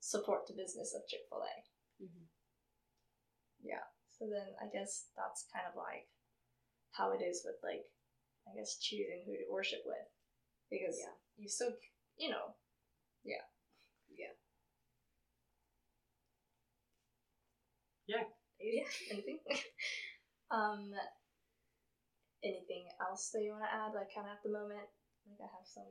support 0.00 0.46
the 0.46 0.54
business 0.54 0.94
of 0.94 1.06
Chick 1.08 1.20
fil 1.28 1.42
A. 1.42 2.04
Mhm. 2.04 2.26
So 4.18 4.24
then 4.32 4.48
I 4.62 4.66
guess 4.72 5.08
that's 5.14 5.44
kind 5.52 5.66
of 5.68 5.76
like 5.76 6.08
how 6.92 7.12
it 7.12 7.20
is 7.22 7.42
with 7.44 7.56
like, 7.62 7.84
I 8.48 8.56
guess 8.56 8.78
choosing 8.78 9.24
who 9.26 9.36
to 9.36 9.44
worship 9.52 9.80
with. 9.84 10.08
Because 10.70 10.98
Yeah. 10.98 11.12
you 11.36 11.48
still, 11.50 11.76
you 12.16 12.30
know, 12.30 12.54
yeah. 13.24 13.44
Yeah. 14.08 14.32
Yeah. 18.06 18.24
Yeah. 18.72 18.88
Anything? 19.12 19.38
um, 20.50 20.90
anything 22.42 22.86
else 23.00 23.30
that 23.30 23.42
you 23.42 23.50
want 23.50 23.64
to 23.64 23.72
add? 23.72 23.94
Like, 23.94 24.10
kind 24.14 24.26
of 24.26 24.38
at 24.38 24.42
the 24.42 24.50
moment, 24.50 24.86
like 25.26 25.42
I 25.42 25.50
have 25.50 25.66
some 25.66 25.90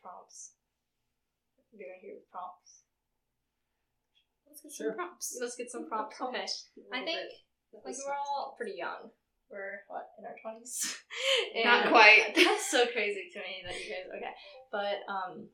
prompts. 0.00 0.56
You're 1.72 1.88
gonna 1.88 2.00
hear 2.00 2.16
the 2.16 2.28
prompts. 2.32 2.84
Let's 4.46 4.62
get 4.62 4.72
Sure. 4.72 4.90
some 4.92 4.96
prompts. 4.96 5.26
Let's 5.40 5.56
get 5.56 5.70
some 5.70 5.88
prompts. 5.88 6.20
Okay. 6.20 6.46
I 6.92 7.04
think 7.04 7.20
like 7.84 7.96
we're 7.96 8.14
all 8.16 8.54
pretty 8.56 8.76
young. 8.76 9.10
We're 9.50 9.84
what 9.88 10.10
in 10.18 10.24
our 10.24 10.36
twenties? 10.40 10.80
Not 11.64 11.88
quite. 11.88 12.32
That's 12.36 12.66
so 12.70 12.86
crazy 12.86 13.28
to 13.32 13.38
me 13.40 13.62
that 13.64 13.76
you 13.76 13.90
guys 13.90 14.08
okay. 14.16 14.34
But 14.72 15.04
um, 15.08 15.48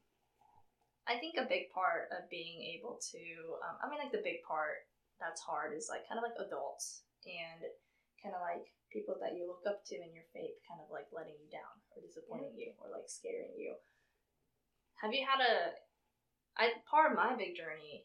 I 1.07 1.19
think 1.19 1.35
a 1.37 1.49
big 1.49 1.71
part 1.75 2.09
of 2.13 2.31
being 2.31 2.63
able 2.79 2.99
to 3.13 3.23
um, 3.67 3.77
I 3.83 3.91
mean 3.91 3.99
like 3.99 4.13
the 4.13 4.23
big 4.23 4.43
part 4.47 4.87
that's 5.23 5.41
hard 5.41 5.79
is 5.79 5.87
like 5.87 6.03
kind 6.11 6.19
of 6.19 6.27
like 6.27 6.39
adults 6.43 7.07
and 7.23 7.63
kind 8.19 8.35
of 8.35 8.43
like 8.43 8.67
people 8.91 9.15
that 9.23 9.39
you 9.39 9.47
look 9.47 9.63
up 9.65 9.87
to 9.89 9.97
in 9.97 10.11
your 10.11 10.27
faith 10.35 10.59
kind 10.67 10.83
of 10.83 10.91
like 10.91 11.07
letting 11.15 11.39
you 11.39 11.49
down 11.49 11.75
or 11.95 12.03
disappointing 12.03 12.59
you 12.59 12.75
or 12.83 12.91
like 12.91 13.07
scaring 13.07 13.55
you. 13.55 13.79
Have 14.99 15.15
you 15.15 15.23
had 15.23 15.39
a 15.39 15.79
I 16.59 16.77
part 16.85 17.15
of 17.15 17.17
my 17.17 17.33
big 17.39 17.55
journey 17.57 18.05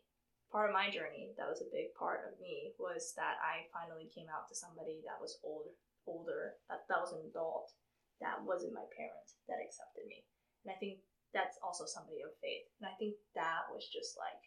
part 0.52 0.72
of 0.72 0.76
my 0.76 0.88
journey 0.88 1.36
that 1.36 1.48
was 1.48 1.60
a 1.60 1.76
big 1.76 1.92
part 2.00 2.24
of 2.24 2.40
me 2.40 2.72
was 2.80 3.12
that 3.20 3.36
I 3.44 3.68
finally 3.76 4.08
came 4.08 4.32
out 4.32 4.48
to 4.48 4.56
somebody 4.56 5.04
that 5.04 5.20
was 5.20 5.40
old, 5.44 5.76
older, 6.08 6.56
that, 6.72 6.88
that 6.88 7.04
was 7.04 7.12
an 7.12 7.28
adult, 7.28 7.76
that 8.24 8.40
wasn't 8.40 8.76
my 8.76 8.88
parents 8.96 9.36
that 9.52 9.60
accepted 9.60 10.08
me. 10.08 10.24
And 10.64 10.72
I 10.72 10.80
think 10.80 11.04
that's 11.36 11.60
also 11.60 11.84
somebody 11.84 12.24
of 12.24 12.32
faith. 12.40 12.72
And 12.80 12.88
I 12.88 12.96
think 12.96 13.20
that 13.36 13.68
was 13.70 13.84
just 13.92 14.16
like 14.16 14.40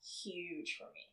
huge 0.00 0.80
for 0.80 0.88
me. 0.96 1.04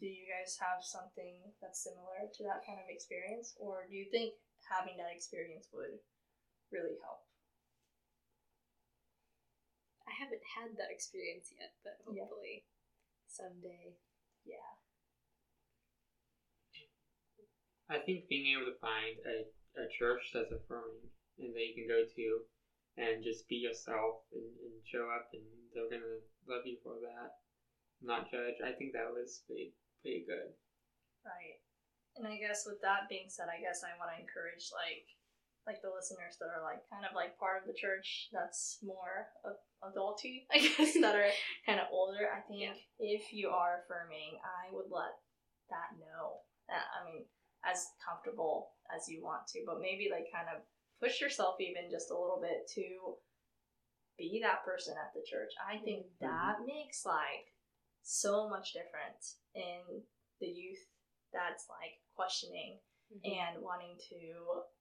Do 0.00 0.06
you 0.06 0.26
guys 0.28 0.58
have 0.60 0.82
something 0.82 1.54
that's 1.62 1.82
similar 1.82 2.28
to 2.34 2.42
that 2.44 2.66
kind 2.66 2.78
of 2.78 2.88
experience? 2.90 3.54
Or 3.56 3.86
do 3.88 3.94
you 3.94 4.06
think 4.10 4.34
having 4.68 4.96
that 4.98 5.14
experience 5.14 5.68
would 5.72 5.96
really 6.72 6.96
help? 7.00 7.22
I 10.06 10.12
haven't 10.18 10.42
had 10.44 10.76
that 10.76 10.90
experience 10.90 11.50
yet, 11.56 11.72
but 11.82 11.96
Yeah. 12.12 12.22
hopefully 12.24 12.64
someday. 13.26 13.96
Yeah. 14.44 14.76
I 17.88 17.98
think 17.98 18.28
being 18.28 18.46
able 18.46 18.64
to 18.70 18.78
find 18.78 19.18
a, 19.24 19.44
a 19.80 19.86
church 19.88 20.30
that's 20.32 20.50
affirming 20.50 21.10
and 21.38 21.54
that 21.54 21.64
you 21.64 21.74
can 21.74 21.86
go 21.86 22.02
to 22.04 22.44
and 22.96 23.22
just 23.22 23.46
be 23.48 23.56
yourself 23.56 24.22
and, 24.32 24.56
and 24.60 24.84
show 24.86 25.08
up 25.10 25.28
and 25.32 25.42
they're 25.72 25.88
gonna 25.88 26.20
love 26.46 26.62
you 26.64 26.78
for 26.82 26.98
that. 27.00 27.34
Not 28.00 28.30
judge. 28.30 28.54
I 28.64 28.72
think 28.72 28.92
that 28.92 29.10
was 29.12 29.42
pretty 29.46 29.72
pretty 30.04 30.28
good. 30.28 30.52
Right. 31.24 31.56
And 32.20 32.28
I 32.28 32.36
guess 32.36 32.68
with 32.68 32.78
that 32.84 33.08
being 33.08 33.26
said, 33.32 33.48
I 33.48 33.58
guess 33.58 33.80
I 33.82 33.96
want 33.96 34.12
to 34.12 34.20
encourage 34.20 34.68
like 34.76 35.08
like 35.64 35.80
the 35.80 35.88
listeners 35.88 36.36
that 36.36 36.52
are 36.52 36.60
like 36.60 36.84
kind 36.92 37.08
of 37.08 37.16
like 37.16 37.40
part 37.40 37.56
of 37.56 37.64
the 37.64 37.72
church 37.72 38.28
that's 38.36 38.84
more 38.84 39.32
of 39.48 39.56
adulty, 39.80 40.44
I 40.52 40.60
guess, 40.60 40.92
that 41.00 41.16
are 41.16 41.32
kind 41.64 41.80
of 41.80 41.88
older. 41.88 42.28
I 42.28 42.44
think 42.44 42.68
Yeah. 42.68 42.76
if 43.00 43.32
you 43.32 43.48
are 43.48 43.80
affirming, 43.80 44.36
I 44.44 44.68
would 44.76 44.92
let 44.92 45.16
that 45.72 45.96
know. 45.96 46.44
That 46.68 46.84
I 46.92 47.08
mean, 47.08 47.24
as 47.64 47.88
comfortable 48.04 48.76
as 48.92 49.08
you 49.08 49.24
want 49.24 49.48
to, 49.56 49.64
but 49.64 49.80
maybe 49.80 50.12
like 50.12 50.28
kind 50.28 50.52
of 50.52 50.60
push 51.00 51.16
yourself 51.20 51.56
even 51.64 51.88
just 51.90 52.12
a 52.12 52.18
little 52.18 52.38
bit 52.44 52.68
to 52.76 53.16
be 54.20 54.38
that 54.44 54.68
person 54.68 54.94
at 55.00 55.16
the 55.16 55.24
church. 55.24 55.50
I 55.58 55.80
think 55.80 56.06
Mhm. 56.06 56.28
that 56.28 56.60
makes 56.68 57.04
like 57.08 57.53
so 58.04 58.48
much 58.48 58.76
difference 58.76 59.40
in 59.56 60.04
the 60.40 60.46
youth 60.46 60.84
that's 61.32 61.66
like 61.72 61.98
questioning 62.14 62.78
and 63.24 63.60
wanting 63.64 63.96
to 64.12 64.20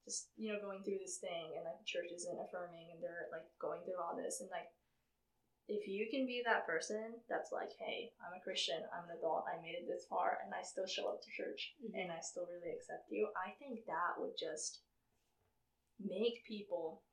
just 0.06 0.32
you 0.36 0.52
know 0.52 0.60
going 0.60 0.84
through 0.84 1.00
this 1.00 1.18
thing 1.24 1.56
and 1.56 1.64
like 1.64 1.80
the 1.80 1.88
church 1.88 2.12
isn't 2.12 2.40
affirming 2.44 2.92
and 2.92 3.00
they're 3.02 3.32
like 3.32 3.46
going 3.60 3.80
through 3.84 4.00
all 4.00 4.16
this 4.16 4.40
and 4.44 4.50
like 4.52 4.68
if 5.72 5.88
you 5.88 6.08
can 6.12 6.28
be 6.28 6.44
that 6.44 6.68
person 6.68 7.16
that's 7.32 7.52
like 7.56 7.72
hey 7.80 8.12
i'm 8.24 8.36
a 8.36 8.44
christian 8.44 8.84
i'm 8.92 9.08
an 9.08 9.16
adult 9.16 9.48
i 9.48 9.56
made 9.64 9.76
it 9.80 9.88
this 9.88 10.08
far 10.12 10.40
and 10.44 10.52
i 10.52 10.60
still 10.64 10.88
show 10.88 11.08
up 11.08 11.20
to 11.24 11.32
church 11.32 11.76
Mhm. 11.80 11.96
and 11.96 12.10
i 12.12 12.20
still 12.20 12.48
really 12.52 12.76
accept 12.76 13.08
you 13.12 13.28
i 13.40 13.56
think 13.60 13.86
that 13.88 14.20
would 14.20 14.36
just 14.40 14.84
make 16.00 16.44
people 16.48 17.04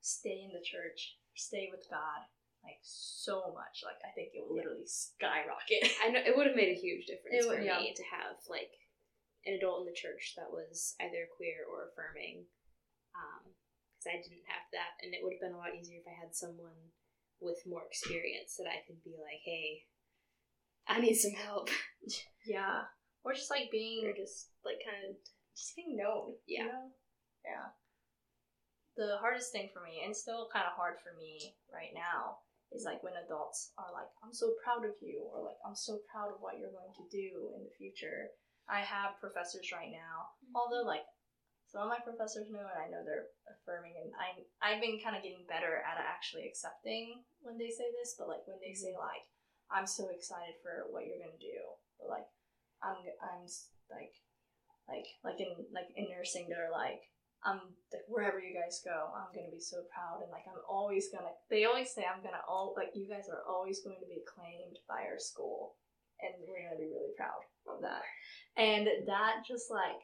stay 0.00 0.44
in 0.44 0.52
the 0.52 0.64
church 0.64 1.18
stay 1.34 1.68
with 1.72 1.84
god 1.90 2.24
like 2.64 2.80
so 2.82 3.52
much 3.52 3.84
like 3.84 4.00
i 4.02 4.10
think 4.16 4.32
it 4.32 4.40
will 4.42 4.56
Yeah. 4.56 4.64
literally 4.64 4.88
skyrocket 4.88 5.84
I 6.02 6.08
know 6.10 6.24
it 6.24 6.32
would 6.34 6.48
have 6.48 6.56
made 6.58 6.72
a 6.72 6.80
huge 6.80 7.04
difference 7.06 7.44
for 7.44 7.60
would- 7.60 7.64
yeah. 7.68 7.78
me 7.78 7.92
to 7.94 8.04
have 8.08 8.40
like 8.48 8.72
an 9.44 9.60
adult 9.60 9.84
in 9.84 9.92
the 9.92 10.00
church 10.00 10.32
that 10.40 10.48
was 10.48 10.96
either 11.04 11.28
queer 11.36 11.68
or 11.68 11.92
affirming, 11.92 12.48
um, 13.12 13.44
because 13.92 14.08
I 14.08 14.16
didn't 14.24 14.48
have 14.48 14.64
that, 14.72 14.96
and 15.04 15.12
it 15.12 15.20
would 15.20 15.36
have 15.36 15.44
been 15.44 15.52
a 15.52 15.60
lot 15.60 15.76
easier 15.76 16.00
if 16.00 16.08
I 16.08 16.16
had 16.16 16.32
someone 16.32 16.96
with 17.44 17.60
more 17.68 17.84
experience 17.84 18.56
that 18.56 18.64
I 18.72 18.80
could 18.88 19.04
be 19.04 19.12
like, 19.20 19.44
hey, 19.44 19.84
I 20.88 20.96
need 21.04 21.20
some 21.20 21.36
help. 21.36 21.68
Yeah. 22.48 22.88
Or 23.20 23.32
just 23.36 23.52
like 23.52 23.68
being 23.72 24.08
or 24.08 24.16
just 24.16 24.48
like 24.64 24.80
kind 24.80 25.12
of 25.12 25.16
just 25.56 25.76
being 25.76 25.92
known. 25.96 26.40
Yeah. 26.48 26.64
You 26.64 26.72
know? 26.72 26.84
Yeah. 27.44 27.68
The 28.96 29.16
hardest 29.20 29.52
thing 29.52 29.68
for 29.76 29.84
me, 29.84 30.00
and 30.04 30.16
still 30.16 30.48
kind 30.52 30.64
of 30.64 30.72
hard 30.72 30.96
for 31.04 31.12
me 31.20 31.52
right 31.68 31.92
now, 31.92 32.43
is 32.72 32.86
like 32.86 33.02
when 33.02 33.18
adults 33.18 33.72
are 33.76 33.92
like, 33.92 34.08
I'm 34.24 34.32
so 34.32 34.54
proud 34.62 34.86
of 34.86 34.96
you, 35.02 35.26
or 35.30 35.44
like, 35.44 35.60
I'm 35.66 35.76
so 35.76 36.00
proud 36.08 36.32
of 36.32 36.40
what 36.40 36.56
you're 36.56 36.74
going 36.74 36.94
to 36.96 37.06
do 37.12 37.52
in 37.58 37.66
the 37.66 37.76
future. 37.76 38.32
I 38.64 38.80
have 38.80 39.20
professors 39.20 39.68
right 39.74 39.92
now, 39.92 40.32
mm-hmm. 40.40 40.56
although 40.56 40.86
like 40.88 41.04
some 41.68 41.84
of 41.84 41.92
my 41.92 42.00
professors 42.00 42.48
know 42.48 42.64
and 42.64 42.80
I 42.80 42.88
know 42.88 43.04
they're 43.04 43.28
affirming, 43.50 43.98
and 44.00 44.10
I 44.16 44.40
I've 44.62 44.80
been 44.80 45.02
kind 45.02 45.18
of 45.18 45.26
getting 45.26 45.44
better 45.44 45.84
at 45.84 46.00
actually 46.00 46.48
accepting 46.48 47.22
when 47.44 47.60
they 47.60 47.68
say 47.68 47.90
this, 47.92 48.16
but 48.16 48.30
like 48.30 48.46
when 48.48 48.62
they 48.64 48.72
say 48.72 48.96
mm-hmm. 48.96 49.04
like, 49.04 49.26
I'm 49.68 49.88
so 49.88 50.08
excited 50.08 50.56
for 50.64 50.88
what 50.88 51.04
you're 51.04 51.20
gonna 51.20 51.40
do, 51.40 51.60
or 52.00 52.08
like, 52.08 52.28
I'm 52.80 53.00
I'm 53.20 53.44
like 53.92 54.14
like 54.88 55.08
like 55.24 55.40
in 55.40 55.52
like 55.72 55.88
in 55.96 56.08
nursing 56.12 56.48
they're 56.48 56.72
like 56.72 57.00
Um, 57.44 57.60
i'm 57.60 57.60
like 57.92 58.08
wherever 58.08 58.40
you 58.40 58.54
guys 58.54 58.80
go 58.84 59.12
i'm 59.14 59.32
gonna 59.34 59.52
be 59.52 59.60
so 59.60 59.84
proud 59.92 60.22
and 60.22 60.32
like 60.32 60.44
i'm 60.48 60.60
always 60.68 61.08
gonna 61.12 61.32
they 61.50 61.64
always 61.64 61.92
say 61.92 62.04
i'm 62.04 62.22
gonna 62.22 62.42
all 62.48 62.74
like 62.76 62.90
you 62.94 63.08
guys 63.08 63.28
are 63.28 63.44
always 63.48 63.80
going 63.80 63.96
to 64.00 64.06
be 64.06 64.24
claimed 64.24 64.78
by 64.88 65.04
our 65.10 65.18
school. 65.18 65.76
And 66.22 66.32
we're 66.46 66.64
gonna 66.64 66.80
be 66.80 66.88
really 66.88 67.12
proud 67.18 67.44
of 67.68 67.82
that. 67.82 68.00
And 68.56 68.88
that 69.06 69.44
just 69.46 69.70
like 69.70 70.00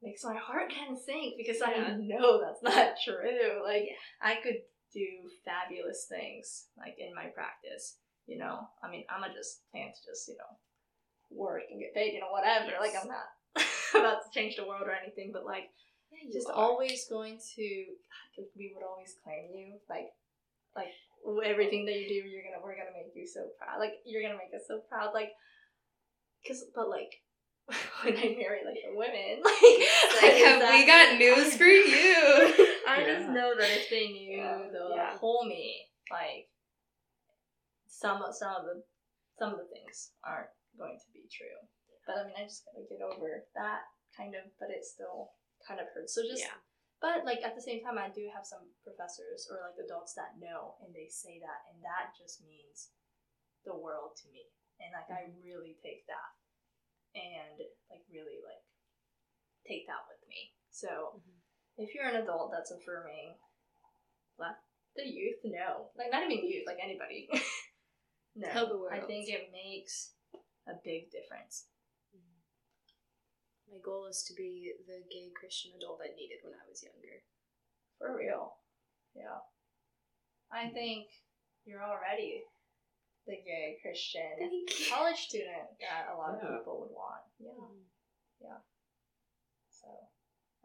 makes 0.00 0.24
my 0.24 0.36
heart 0.36 0.72
kind 0.72 0.96
of 0.96 1.02
sink 1.02 1.34
because 1.36 1.60
i 1.60 1.92
know 1.98 2.40
that's 2.40 2.62
not 2.62 2.94
true. 3.04 3.60
Like 3.64 3.88
i 4.22 4.36
could 4.42 4.64
do 4.94 5.04
fabulous 5.44 6.06
things 6.08 6.68
like 6.78 6.96
in 6.98 7.14
my 7.14 7.26
practice 7.26 7.98
you 8.26 8.38
know? 8.38 8.68
I 8.82 8.90
mean 8.90 9.04
i'm 9.10 9.20
gonna 9.20 9.34
just 9.34 9.68
plan 9.70 9.92
to 9.92 10.10
just 10.10 10.28
you 10.28 10.36
know 10.36 10.56
work 11.30 11.62
and 11.70 11.80
get 11.80 11.94
paid, 11.94 12.14
you 12.14 12.20
know, 12.20 12.30
whatever. 12.30 12.72
Like 12.80 12.94
I'm 13.00 13.08
not 13.08 13.28
about 13.94 14.24
to 14.24 14.30
change 14.32 14.56
the 14.56 14.66
world 14.66 14.86
or 14.86 14.92
anything, 14.92 15.30
but 15.32 15.44
like 15.44 15.70
Yeah, 16.10 16.32
just 16.32 16.48
are. 16.48 16.54
always 16.54 17.06
going 17.08 17.38
to 17.56 17.84
we 18.56 18.72
would 18.74 18.84
always 18.86 19.16
claim 19.24 19.50
you 19.52 19.78
like 19.90 20.08
like 20.76 20.94
everything 21.44 21.84
that 21.86 21.98
you 21.98 22.08
do 22.08 22.14
you're 22.28 22.42
gonna 22.42 22.62
we're 22.62 22.76
gonna 22.78 22.94
make 22.94 23.10
you 23.14 23.26
so 23.26 23.48
proud 23.58 23.78
like 23.80 23.94
you're 24.06 24.22
gonna 24.22 24.38
make 24.38 24.54
us 24.54 24.66
so 24.68 24.78
proud 24.88 25.10
like 25.12 25.30
because 26.42 26.64
but 26.74 26.88
like 26.88 27.10
when 28.02 28.16
I 28.16 28.34
marry 28.38 28.62
like 28.64 28.78
a 28.86 28.94
woman 28.94 29.40
like 29.44 30.22
Like, 30.22 30.32
is 30.38 30.44
have 30.46 30.70
we 30.70 30.86
got 30.86 31.18
news 31.18 31.56
for 31.56 31.64
you? 31.66 32.54
I 32.88 33.04
just 33.04 33.28
know 33.28 33.52
that 33.58 33.68
if 33.70 33.90
they 33.90 34.08
knew 34.08 34.38
Yeah. 34.38 34.68
the 34.72 34.94
Yeah. 34.94 35.18
whole 35.18 35.44
me 35.46 35.84
like 36.10 36.48
some 37.88 38.22
of 38.22 38.34
some 38.34 38.54
of 38.56 38.64
the 38.64 38.82
some 39.38 39.52
of 39.52 39.58
the 39.58 39.66
things 39.66 40.12
aren't 40.24 40.48
going 40.78 40.96
to 40.96 41.08
be 41.12 41.26
true 41.28 41.58
but 42.06 42.16
I 42.16 42.24
mean 42.24 42.34
I 42.38 42.44
just 42.44 42.64
gotta 42.64 42.86
get 42.88 43.02
over 43.04 43.44
that 43.56 43.82
kind 44.16 44.34
of 44.34 44.42
but 44.58 44.70
it 44.70 44.84
still 44.84 45.30
kind 45.68 45.84
of 45.84 45.92
hurts 45.92 46.16
so 46.16 46.24
just 46.24 46.40
yeah. 46.40 46.56
but 47.04 47.28
like 47.28 47.44
at 47.44 47.52
the 47.52 47.60
same 47.60 47.84
time, 47.84 48.00
I 48.00 48.08
do 48.08 48.24
have 48.32 48.48
some 48.48 48.72
professors 48.80 49.44
or 49.52 49.60
like 49.60 49.76
adults 49.76 50.16
that 50.16 50.40
know, 50.40 50.80
and 50.80 50.96
they 50.96 51.12
say 51.12 51.36
that, 51.44 51.68
and 51.68 51.84
that 51.84 52.16
just 52.16 52.40
means 52.40 52.96
the 53.68 53.76
world 53.76 54.16
to 54.24 54.26
me. 54.32 54.48
And 54.80 54.96
like 54.96 55.12
I 55.12 55.28
mm-hmm. 55.28 55.44
really 55.44 55.76
take 55.84 56.08
that, 56.08 56.32
and 57.12 57.60
like 57.92 58.02
really 58.08 58.40
like 58.40 58.64
take 59.68 59.84
that 59.86 60.08
with 60.08 60.24
me. 60.24 60.56
So 60.72 61.20
mm-hmm. 61.20 61.38
if 61.78 61.92
you're 61.92 62.08
an 62.08 62.24
adult 62.24 62.50
that's 62.50 62.72
affirming, 62.72 63.36
let 64.40 64.56
the 64.96 65.06
youth 65.06 65.44
know. 65.44 65.92
Like 65.94 66.10
not 66.10 66.24
even 66.24 66.48
youth, 66.48 66.64
like 66.66 66.82
anybody. 66.82 67.28
no, 68.36 68.48
Tell 68.50 68.66
the 68.66 68.78
I 68.90 69.00
think 69.04 69.28
it 69.28 69.52
makes 69.52 70.18
a 70.66 70.74
big 70.84 71.10
difference. 71.10 71.66
My 73.70 73.78
goal 73.84 74.06
is 74.08 74.24
to 74.28 74.34
be 74.34 74.72
the 74.86 75.04
gay 75.12 75.28
Christian 75.36 75.72
adult 75.76 76.00
I 76.02 76.14
needed 76.16 76.40
when 76.42 76.54
I 76.56 76.64
was 76.68 76.82
younger. 76.82 77.20
For 77.98 78.16
real. 78.16 78.56
Yeah. 79.14 79.44
I 80.50 80.70
think 80.72 81.08
you're 81.66 81.84
already 81.84 82.44
the 83.26 83.36
gay 83.44 83.76
Christian 83.82 84.24
Thank 84.38 84.52
you. 84.72 84.86
college 84.88 85.20
student 85.28 85.68
that 85.84 86.08
a 86.08 86.16
lot 86.16 86.38
Yeah. 86.40 86.48
of 86.48 86.58
people 86.64 86.80
would 86.80 86.94
want. 86.96 87.24
Yeah. 87.38 87.60
Yeah. 88.40 88.60
So 89.68 89.88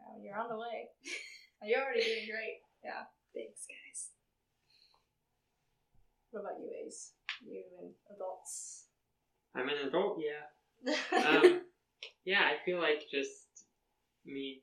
um, 0.00 0.22
you're 0.24 0.38
on 0.38 0.48
the 0.48 0.56
way. 0.56 0.88
you're 1.62 1.82
already 1.84 2.04
doing 2.04 2.28
great. 2.32 2.64
Yeah. 2.82 3.04
Thanks, 3.34 3.66
guys. 3.68 4.10
What 6.30 6.40
about 6.40 6.60
you, 6.60 6.70
Ace? 6.86 7.12
You 7.44 7.62
and 7.80 7.92
adults. 8.16 8.86
I'm 9.54 9.68
an 9.68 9.88
adult, 9.88 10.18
yeah. 10.18 10.48
Um, 11.12 11.62
yeah, 12.24 12.42
I 12.42 12.64
feel 12.64 12.78
like 12.78 13.00
just 13.10 13.48
me 14.24 14.60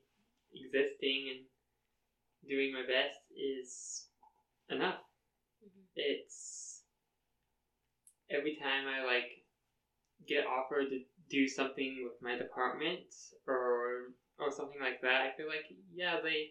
existing 0.54 1.30
and 1.30 1.40
doing 2.48 2.72
my 2.72 2.82
best 2.82 3.18
is 3.36 4.06
enough. 4.68 4.98
Mm-hmm. 5.62 5.86
It's 5.94 6.82
every 8.30 8.56
time 8.60 8.86
I 8.86 9.04
like 9.04 9.30
get 10.26 10.46
offered 10.46 10.88
to 10.90 10.98
do 11.30 11.46
something 11.48 12.02
with 12.04 12.14
my 12.20 12.36
department 12.36 13.06
or 13.46 14.14
or 14.38 14.50
something 14.50 14.80
like 14.80 15.00
that, 15.02 15.22
I 15.22 15.36
feel 15.36 15.46
like 15.46 15.64
yeah 15.94 16.16
they 16.22 16.50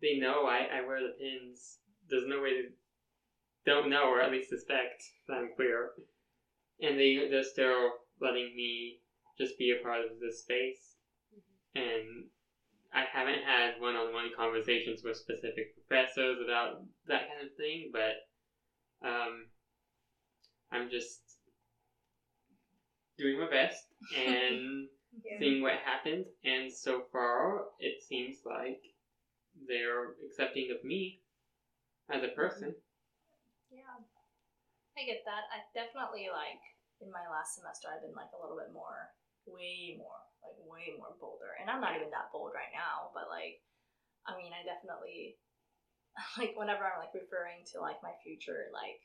they 0.00 0.18
know 0.18 0.46
I, 0.46 0.80
I 0.80 0.86
wear 0.86 1.00
the 1.00 1.14
pins. 1.20 1.78
There's 2.08 2.26
no 2.26 2.40
way 2.40 2.50
to 2.50 2.64
don't 3.66 3.90
know 3.90 4.08
or 4.08 4.20
at 4.20 4.30
least 4.30 4.50
suspect 4.50 5.02
that 5.28 5.34
I'm 5.34 5.48
queer, 5.54 5.90
and 6.80 6.98
they 6.98 7.28
they're 7.30 7.42
still 7.42 7.90
letting 8.20 8.54
me 8.56 8.98
just 9.38 9.58
be 9.58 9.70
a 9.70 9.82
part 9.82 10.00
of 10.00 10.18
this 10.20 10.40
space. 10.40 10.96
And 11.74 12.24
I 12.92 13.02
haven't 13.12 13.42
had 13.42 13.80
one-on-one 13.80 14.30
conversations 14.36 15.02
with 15.04 15.16
specific 15.16 15.74
professors 15.74 16.38
about 16.42 16.76
that 17.06 17.28
kind 17.28 17.42
of 17.42 17.54
thing, 17.56 17.90
but 17.92 18.14
um, 19.06 19.46
I'm 20.72 20.88
just 20.90 21.20
doing 23.18 23.38
my 23.38 23.48
best 23.48 23.82
and 24.16 24.88
Yeah. 25.24 25.38
seeing 25.38 25.62
what 25.62 25.78
happens. 25.78 26.26
And 26.42 26.72
so 26.72 27.02
far, 27.12 27.62
it 27.78 28.02
seems 28.02 28.42
like 28.44 28.82
they're 29.66 30.10
accepting 30.26 30.70
of 30.74 30.82
me 30.82 31.20
as 32.10 32.22
a 32.22 32.28
person. 32.34 32.74
Yeah. 33.70 33.94
I 34.98 35.06
get 35.06 35.22
that. 35.24 35.46
I 35.54 35.62
definitely 35.74 36.26
like 36.34 36.58
in 37.00 37.10
my 37.10 37.22
last 37.30 37.54
semester 37.54 37.88
I've 37.90 38.02
been 38.02 38.14
like 38.14 38.30
a 38.34 38.40
little 38.42 38.56
bit 38.58 38.72
more 38.72 39.10
way 39.46 39.96
more 39.96 40.20
like 40.44 40.58
way 40.64 40.92
more 40.96 41.16
bolder. 41.20 41.56
And 41.60 41.68
I'm 41.68 41.80
not 41.80 41.96
even 41.96 42.12
that 42.12 42.32
bold 42.32 42.52
right 42.52 42.72
now, 42.72 43.12
but 43.12 43.28
like 43.32 43.60
I 44.28 44.36
mean 44.36 44.52
I 44.52 44.64
definitely 44.64 45.40
like 46.38 46.56
whenever 46.56 46.84
I'm 46.84 47.00
like 47.00 47.16
referring 47.16 47.64
to 47.72 47.80
like 47.80 48.00
my 48.04 48.14
future 48.22 48.68
like 48.72 49.00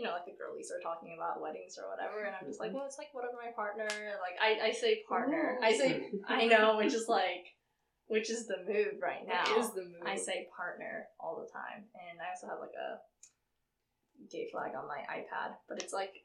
you 0.00 0.08
know, 0.08 0.16
like 0.16 0.24
the 0.24 0.32
girlies 0.32 0.72
are 0.72 0.80
talking 0.80 1.12
about 1.12 1.44
weddings 1.44 1.76
or 1.76 1.84
whatever, 1.92 2.24
and 2.24 2.32
I'm 2.32 2.48
just 2.48 2.56
like, 2.56 2.72
mm-hmm. 2.72 2.80
well, 2.80 2.88
it's 2.88 2.96
like 2.96 3.12
whatever 3.12 3.36
my 3.36 3.52
partner. 3.52 3.84
Like 4.16 4.40
I, 4.40 4.68
I 4.68 4.72
say 4.72 5.04
partner. 5.04 5.60
I 5.60 5.76
say 5.76 6.08
I 6.26 6.48
know, 6.48 6.80
which 6.80 6.96
is 6.96 7.04
like, 7.04 7.52
which 8.08 8.32
is 8.32 8.48
the 8.48 8.64
move 8.64 8.96
right 9.04 9.28
now. 9.28 9.44
That 9.44 9.60
is 9.60 9.76
the 9.76 9.84
move. 9.84 10.08
I 10.08 10.16
say 10.16 10.48
partner 10.56 11.04
all 11.20 11.36
the 11.36 11.52
time, 11.52 11.84
and 11.92 12.16
I 12.16 12.32
also 12.32 12.48
have 12.48 12.64
like 12.64 12.72
a 12.72 12.96
gay 14.32 14.48
flag 14.50 14.72
on 14.72 14.88
my 14.88 15.04
iPad, 15.04 15.60
but 15.68 15.82
it's 15.82 15.92
like 15.92 16.24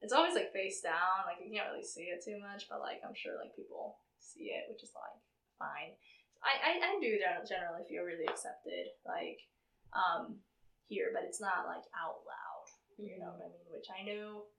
it's 0.00 0.14
always 0.14 0.34
like 0.34 0.52
face 0.54 0.80
down, 0.80 1.26
like 1.26 1.42
you 1.42 1.50
can't 1.50 1.70
really 1.74 1.84
see 1.86 2.06
it 2.12 2.22
too 2.22 2.38
much, 2.38 2.70
but 2.70 2.78
like 2.80 3.02
I'm 3.02 3.14
sure 3.18 3.34
like 3.38 3.54
people 3.58 3.98
see 4.22 4.54
it, 4.54 4.70
which 4.70 4.82
is 4.86 4.92
like 4.94 5.18
fine. 5.58 5.94
I 6.38 6.52
I, 6.62 6.70
I 6.78 6.90
do 7.02 7.18
generally 7.46 7.82
feel 7.90 8.06
really 8.06 8.26
accepted, 8.30 8.94
like 9.02 9.42
um 9.90 10.38
here, 10.86 11.10
but 11.12 11.26
it's 11.26 11.42
not 11.42 11.66
like 11.66 11.84
out 11.98 12.22
loud. 12.22 12.66
You 12.98 13.18
know 13.18 13.34
what 13.34 13.46
I 13.46 13.50
mean? 13.50 13.66
Which 13.70 13.90
I 13.90 14.02
know 14.06 14.50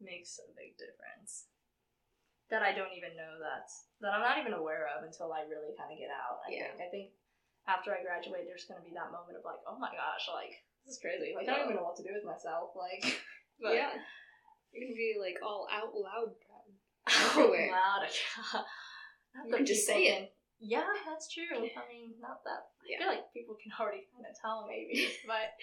makes 0.00 0.40
a 0.40 0.48
big 0.56 0.76
difference. 0.80 1.48
That 2.52 2.60
I 2.60 2.76
don't 2.76 2.92
even 2.92 3.16
know 3.16 3.40
that's 3.40 3.88
that 4.04 4.12
I'm 4.12 4.20
not 4.24 4.36
even 4.36 4.52
aware 4.52 4.84
of 4.92 5.04
until 5.08 5.32
I 5.32 5.44
really 5.48 5.72
kind 5.76 5.88
of 5.92 5.96
get 6.00 6.12
out. 6.12 6.44
I 6.44 6.52
Yeah. 6.52 6.68
think 6.76 6.80
I 6.84 6.88
think 6.92 7.08
after 7.68 7.92
I 7.96 8.00
graduate, 8.04 8.44
there's 8.48 8.68
gonna 8.68 8.84
be 8.84 8.92
that 8.92 9.12
moment 9.12 9.36
of 9.40 9.44
like, 9.44 9.60
oh 9.68 9.76
my 9.80 9.88
gosh, 9.92 10.28
like 10.32 10.52
this 10.84 10.96
is 10.96 11.00
crazy. 11.00 11.32
Like 11.32 11.48
I 11.48 11.56
don't 11.56 11.64
even 11.72 11.76
know 11.80 11.86
what 11.88 11.96
to 12.00 12.04
do 12.04 12.12
with 12.12 12.24
myself. 12.28 12.76
Like, 12.76 13.04
but 13.62 13.72
yeah. 13.76 13.96
You're 14.72 14.88
gonna 14.88 14.96
be 14.96 15.16
like 15.20 15.36
all 15.44 15.68
out 15.70 15.92
loud 15.94 16.32
proud. 16.42 16.68
out 17.08 17.30
Everywhere. 17.38 17.70
loud. 17.70 18.08
Not 19.34 19.46
You 19.48 19.56
can 19.56 19.66
just 19.66 19.86
people 19.88 20.00
say 20.02 20.06
it. 20.08 20.34
Yeah, 20.60 20.84
that's 21.06 21.28
true. 21.32 21.48
I 21.52 21.60
mean, 21.90 22.14
not 22.20 22.44
that. 22.44 22.70
I 22.84 22.98
feel 22.98 23.08
like 23.08 23.32
people 23.34 23.56
can 23.60 23.72
already 23.78 24.06
kind 24.14 24.24
of 24.28 24.38
tell 24.38 24.66
maybe, 24.68 25.08
but 25.26 25.56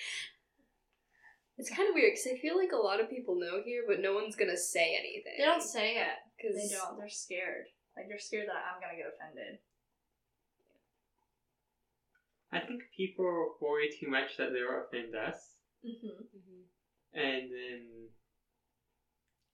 It's 1.57 1.69
kind 1.69 1.87
of 1.87 1.95
weird 1.95 2.11
because 2.13 2.27
I 2.27 2.37
feel 2.41 2.57
like 2.57 2.71
a 2.73 2.79
lot 2.81 2.99
of 2.99 3.09
people 3.09 3.35
know 3.39 3.61
here, 3.63 3.83
but 3.87 3.99
no 4.01 4.13
one's 4.13 4.35
gonna 4.35 4.57
say 4.57 4.95
anything. 4.99 5.35
they 5.37 5.45
don't 5.45 5.63
say 5.63 5.97
it. 6.03 6.17
because 6.35 6.55
They 6.57 6.67
don't. 6.75 6.97
They're 6.99 7.07
scared. 7.09 7.67
Like 7.95 8.07
they're 8.09 8.19
scared 8.19 8.47
that 8.47 8.59
I'm 8.59 8.81
gonna 8.81 8.95
get 8.99 9.07
offended. 9.11 9.59
I 12.51 12.59
think 12.65 12.81
people 12.95 13.55
worry 13.61 13.89
too 13.93 14.09
much 14.09 14.37
that 14.37 14.49
they'll 14.51 14.83
offend 14.83 15.15
us, 15.15 15.53
Mm-hmm. 15.85 16.07
Mhm. 16.35 16.63
and 17.13 17.43
then 17.51 18.09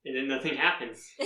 and 0.06 0.16
then 0.16 0.28
nothing 0.28 0.56
happens. 0.56 1.02
I 1.20 1.26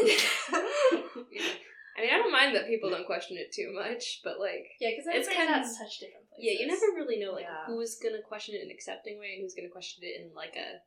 mean, 2.08 2.13
I 2.15 2.18
don't 2.18 2.32
mind 2.32 2.56
that 2.56 2.68
people 2.68 2.89
don't 2.89 3.06
question 3.06 3.36
it 3.38 3.52
too 3.52 3.72
much, 3.76 4.22
but 4.24 4.39
like, 4.39 4.63
yeah, 4.80 4.92
because 4.96 5.08
It's 5.12 5.28
it's 5.28 5.36
kind 5.36 5.50
kind 5.52 5.60
of- 5.60 5.68
at 5.68 5.76
such 5.76 6.00
different 6.00 6.30
places. 6.32 6.44
yeah, 6.48 6.56
you 6.60 6.65
never 6.68 6.96
really 6.96 7.20
know 7.20 7.34
like 7.36 7.44
Yeah. 7.44 7.65
who's 7.68 8.00
gonna 8.00 8.22
question 8.24 8.56
it 8.56 8.63
in 8.63 8.70
an 8.72 8.76
accepting 8.76 9.20
way 9.20 9.36
and 9.36 9.42
who's 9.44 9.54
gonna 9.56 9.70
question 9.74 10.04
it 10.08 10.15
in 10.22 10.32
like 10.34 10.56
a 10.56 10.80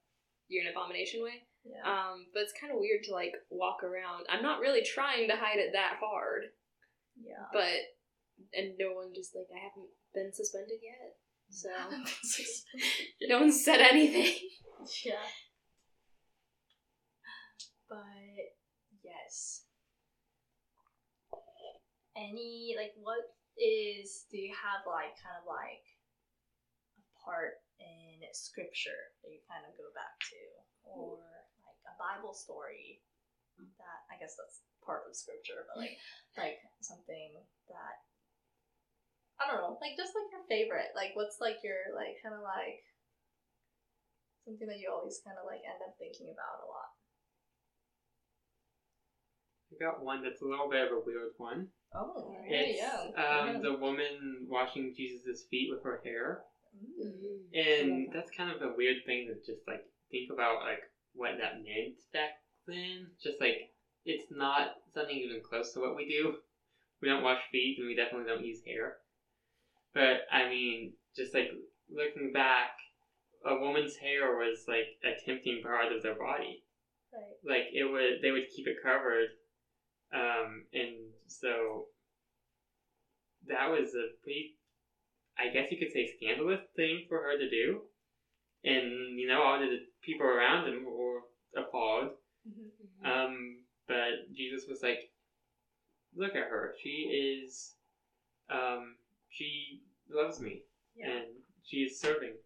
you're 0.49 0.65
an 0.65 0.73
abomination 0.73 1.23
way. 1.23 1.45
Yeah. 1.65 1.85
Um, 1.85 2.27
but 2.33 2.43
it's 2.43 2.53
kind 2.59 2.73
of 2.73 2.81
weird 2.81 3.05
to 3.05 3.13
like 3.13 3.33
walk 3.51 3.85
around. 3.85 4.25
I'm 4.29 4.43
not 4.43 4.61
really 4.61 4.83
trying 4.83 5.29
to 5.29 5.37
hide 5.37 5.59
it 5.61 5.73
that 5.75 5.99
hard, 6.01 6.45
yeah. 7.21 7.45
but 7.53 7.93
and 8.57 8.73
no 8.81 8.95
one 8.97 9.13
just 9.15 9.37
like 9.37 9.47
I 9.53 9.61
haven't 9.69 9.91
been 10.17 10.33
suspended 10.33 10.81
yet, 10.83 11.13
so 11.53 11.69
no 13.29 13.41
one 13.41 13.53
said 13.53 13.81
anything. 13.81 14.33
yeah. 15.05 15.21
But 17.93 18.57
yes. 19.05 19.69
Any 22.17 22.73
like 22.73 22.97
what 22.97 23.37
is 23.61 24.25
do 24.33 24.41
you 24.41 24.57
have 24.57 24.89
like 24.89 25.13
kind 25.21 25.37
of 25.37 25.45
like 25.45 25.85
a 26.97 27.05
part 27.21 27.61
in 27.77 28.25
scripture 28.33 29.13
that 29.21 29.29
you 29.29 29.45
kind 29.45 29.69
of 29.69 29.77
go 29.77 29.93
back 29.93 30.17
to 30.33 30.41
or 30.89 31.21
like 31.69 31.81
a 31.85 31.95
Bible 32.01 32.33
story 32.33 33.05
that 33.61 33.99
I 34.09 34.17
guess 34.17 34.41
that's 34.41 34.65
part 34.81 35.05
of 35.05 35.13
scripture, 35.13 35.69
but 35.69 35.77
like 35.77 36.01
like 36.41 36.65
something 36.81 37.37
that 37.69 37.97
I 39.37 39.53
don't 39.53 39.61
know, 39.61 39.77
like 39.85 40.01
just 40.01 40.17
like 40.17 40.33
your 40.33 40.49
favorite. 40.49 40.97
Like 40.97 41.13
what's 41.13 41.45
like 41.45 41.61
your 41.61 41.93
like 41.93 42.25
kind 42.25 42.33
of 42.33 42.41
like 42.41 42.89
something 44.49 44.65
that 44.65 44.81
you 44.81 44.89
always 44.89 45.21
kind 45.21 45.37
of 45.37 45.45
like 45.45 45.61
end 45.61 45.85
up 45.85 45.93
thinking 46.01 46.33
about 46.33 46.65
a 46.65 46.69
lot. 46.73 47.02
I 49.73 49.85
got 49.85 50.05
one 50.05 50.23
that's 50.23 50.43
a 50.43 50.47
little 50.47 50.69
bit 50.71 50.85
of 50.87 50.93
a 50.93 51.01
weird 51.05 51.33
one. 51.37 51.69
Oh, 51.95 52.37
It's 52.47 52.79
yeah. 52.79 53.09
um, 53.17 53.57
yeah. 53.57 53.61
the 53.63 53.75
woman 53.75 54.47
washing 54.49 54.93
Jesus' 54.97 55.45
feet 55.51 55.69
with 55.71 55.83
her 55.85 56.01
hair. 56.05 56.41
And 57.55 58.09
that's 58.13 58.31
kind 58.37 58.51
of 58.51 58.63
a 58.63 58.75
weird 58.77 58.97
thing 59.05 59.29
to 59.29 59.35
just 59.45 59.61
like 59.69 59.83
think 60.11 60.31
about 60.33 60.61
like 60.65 60.81
what 61.13 61.33
that 61.39 61.57
meant 61.57 61.97
back 62.13 62.31
then. 62.67 63.09
Just 63.23 63.41
like 63.41 63.57
it's 64.05 64.25
not 64.31 64.69
something 64.95 65.17
even 65.17 65.43
close 65.43 65.73
to 65.73 65.81
what 65.81 65.95
we 65.95 66.07
do. 66.09 66.35
We 67.01 67.09
don't 67.09 67.23
wash 67.23 67.41
feet 67.51 67.77
and 67.79 67.87
we 67.87 67.95
definitely 67.95 68.27
don't 68.27 68.45
use 68.45 68.61
hair. 68.67 68.97
But 69.93 70.25
I 70.33 70.49
mean, 70.49 70.93
just 71.15 71.35
like 71.35 71.49
looking 71.91 72.33
back, 72.33 72.71
a 73.45 73.55
woman's 73.57 73.97
hair 73.97 74.33
was 74.37 74.65
like 74.67 74.87
a 75.05 75.13
tempting 75.27 75.61
part 75.63 75.93
of 75.93 76.03
their 76.03 76.17
body. 76.17 76.63
Right. 77.13 77.37
Like 77.45 77.67
it 77.73 77.85
would 77.85 78.23
they 78.23 78.31
would 78.31 78.49
keep 78.55 78.67
it 78.67 78.77
covered. 78.83 79.29
Um 80.13 80.65
and 80.73 81.13
so 81.29 81.85
that 83.47 83.69
was 83.71 83.95
a 83.95 84.05
pretty 84.23 84.51
I 85.39 85.49
guess 85.49 85.71
you 85.71 85.77
could 85.77 85.91
say 85.93 86.05
scandalous 86.05 86.61
thing 86.77 87.03
for 87.09 87.21
her 87.21 87.35
to 87.37 87.47
do. 87.47 87.81
And, 88.65 89.19
you 89.19 89.27
know, 89.27 89.41
all 89.41 89.59
the 89.59 89.79
people 90.03 90.27
around 90.27 90.67
him 90.67 90.85
were 90.85 91.23
appalled. 91.57 92.11
Mhm. 92.47 93.05
Um, 93.05 93.59
but 93.89 94.13
Jesus 94.33 94.67
was 94.67 94.83
like, 94.83 94.99
look 96.15 96.35
at 96.35 96.47
her. 96.49 96.73
She 96.83 97.07
is, 97.45 97.73
um, 98.51 98.97
she 99.29 99.79
loves 100.09 100.41
me 100.41 100.61
Yeah. 100.95 101.09
and 101.09 101.25
she 101.63 101.79
is 101.79 101.99
serving. 101.99 102.37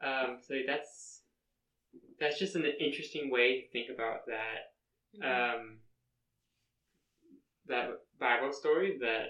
Um, 0.00 0.38
so 0.40 0.54
that's, 0.66 1.20
that's 2.20 2.38
just 2.38 2.54
an 2.54 2.66
interesting 2.78 3.30
way 3.30 3.54
to 3.54 3.62
think 3.72 3.88
about 3.88 4.18
that, 4.26 4.60
Mm-hmm. 5.16 5.44
um, 5.54 5.78
that 7.68 7.86
Bible 8.18 8.52
story 8.52 8.96
that 9.00 9.28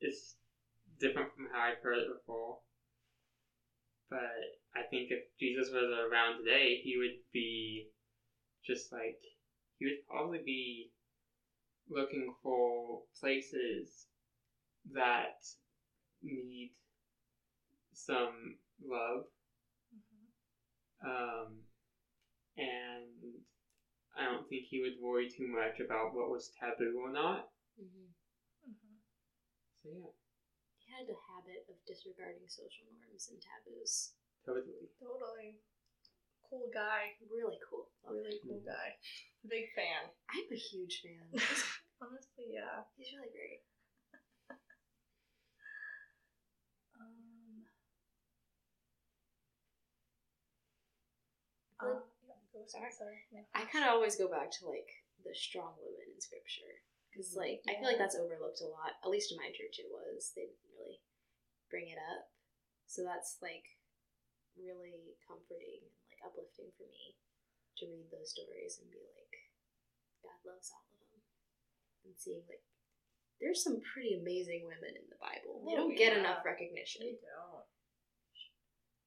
is 0.00 0.34
different 1.00 1.28
from 1.34 1.46
how 1.52 1.60
I've 1.62 1.80
heard 1.82 2.00
it 2.00 2.06
before. 2.06 2.56
But 4.08 4.46
I 4.74 4.82
think 4.82 5.10
if 5.10 5.20
Jesus 5.38 5.68
was 5.68 5.88
around 5.88 6.36
today, 6.38 6.76
he 6.76 6.96
would 6.96 7.18
be 7.32 7.84
just 8.64 8.92
like 8.92 9.16
he 9.78 9.86
would 9.86 9.98
probably 10.08 10.38
be 10.38 10.88
looking 11.88 12.28
for 12.42 13.00
places 13.18 14.06
that 14.92 15.32
need 16.22 16.70
some 17.92 18.52
love. 18.82 19.22
Mhm. 19.94 20.28
Um, 21.06 21.66
and 22.56 23.42
I 24.16 24.24
don't 24.24 24.48
think 24.48 24.64
he 24.64 24.80
would 24.80 24.98
worry 24.98 25.26
too 25.26 25.46
much 25.46 25.80
about 25.80 26.12
what 26.14 26.28
was 26.30 26.50
taboo 26.60 26.96
or 26.98 27.10
not. 27.10 27.46
Mhm. 27.78 28.14
Mhm. 28.66 28.98
So 29.82 29.88
yeah, 29.90 30.10
He 30.78 30.92
had 30.92 31.08
a 31.08 31.16
habit 31.32 31.64
of 31.68 31.76
disregarding 31.86 32.48
social 32.48 32.86
norms 32.92 33.28
and 33.28 33.40
taboos. 33.40 34.10
totally. 34.44 34.88
Totally. 35.00 35.58
Cool 36.48 36.68
guy. 36.72 37.14
Really 37.30 37.58
cool. 37.68 37.88
Love 38.04 38.14
Really 38.16 38.32
him. 38.42 38.48
cool 38.48 38.60
guy. 38.64 38.94
Big 39.46 39.64
fan. 39.74 40.10
I'm 40.30 40.48
a 40.52 40.56
huge 40.56 41.00
fan. 41.02 41.32
Honestly, 42.02 42.46
yeah. 42.52 42.82
He's 42.96 43.12
really 43.12 43.30
great. 43.30 43.60
Um. 46.98 47.66
Uh, 51.80 51.86
yeah, 51.86 51.98
go 51.98 52.13
sorry. 52.66 52.92
Sorry. 52.92 53.20
No. 53.32 53.40
I 53.54 53.64
kind 53.68 53.84
of 53.84 53.92
always 53.96 54.16
go 54.16 54.28
back 54.28 54.50
to 54.60 54.68
like 54.68 54.88
the 55.24 55.32
strong 55.34 55.74
women 55.80 56.06
in 56.12 56.20
scripture 56.20 56.74
because 57.10 57.32
mm, 57.32 57.40
like 57.44 57.60
I 57.70 57.78
feel 57.78 57.88
like 57.88 58.00
that's 58.00 58.18
overlooked 58.18 58.60
a 58.64 58.68
lot. 58.68 58.96
At 59.04 59.10
least 59.12 59.32
in 59.32 59.38
my 59.40 59.50
church, 59.54 59.78
it 59.80 59.88
was. 59.90 60.32
They 60.34 60.48
didn't 60.48 60.70
really 60.76 60.98
bring 61.70 61.88
it 61.92 62.00
up, 62.00 62.28
so 62.86 63.02
that's 63.06 63.38
like 63.42 63.64
really 64.54 65.18
comforting 65.26 65.82
and 65.82 65.94
like 66.10 66.20
uplifting 66.22 66.70
for 66.78 66.86
me 66.86 67.18
to 67.82 67.90
read 67.90 68.06
those 68.14 68.30
stories 68.30 68.78
and 68.78 68.86
be 68.92 69.02
like, 69.02 69.34
God 70.22 70.38
loves 70.46 70.70
all 70.70 70.86
of 70.86 70.98
them, 71.02 71.18
and 72.06 72.14
seeing 72.14 72.46
like 72.46 72.62
there's 73.42 73.66
some 73.66 73.82
pretty 73.82 74.14
amazing 74.14 74.62
women 74.62 74.94
in 74.94 75.06
the 75.10 75.18
Bible. 75.18 75.58
They 75.66 75.74
Oh, 75.74 75.88
don't 75.90 75.98
get 75.98 76.14
yeah. 76.14 76.22
enough 76.22 76.46
recognition. 76.46 77.02
They 77.02 77.18
don't. 77.18 77.66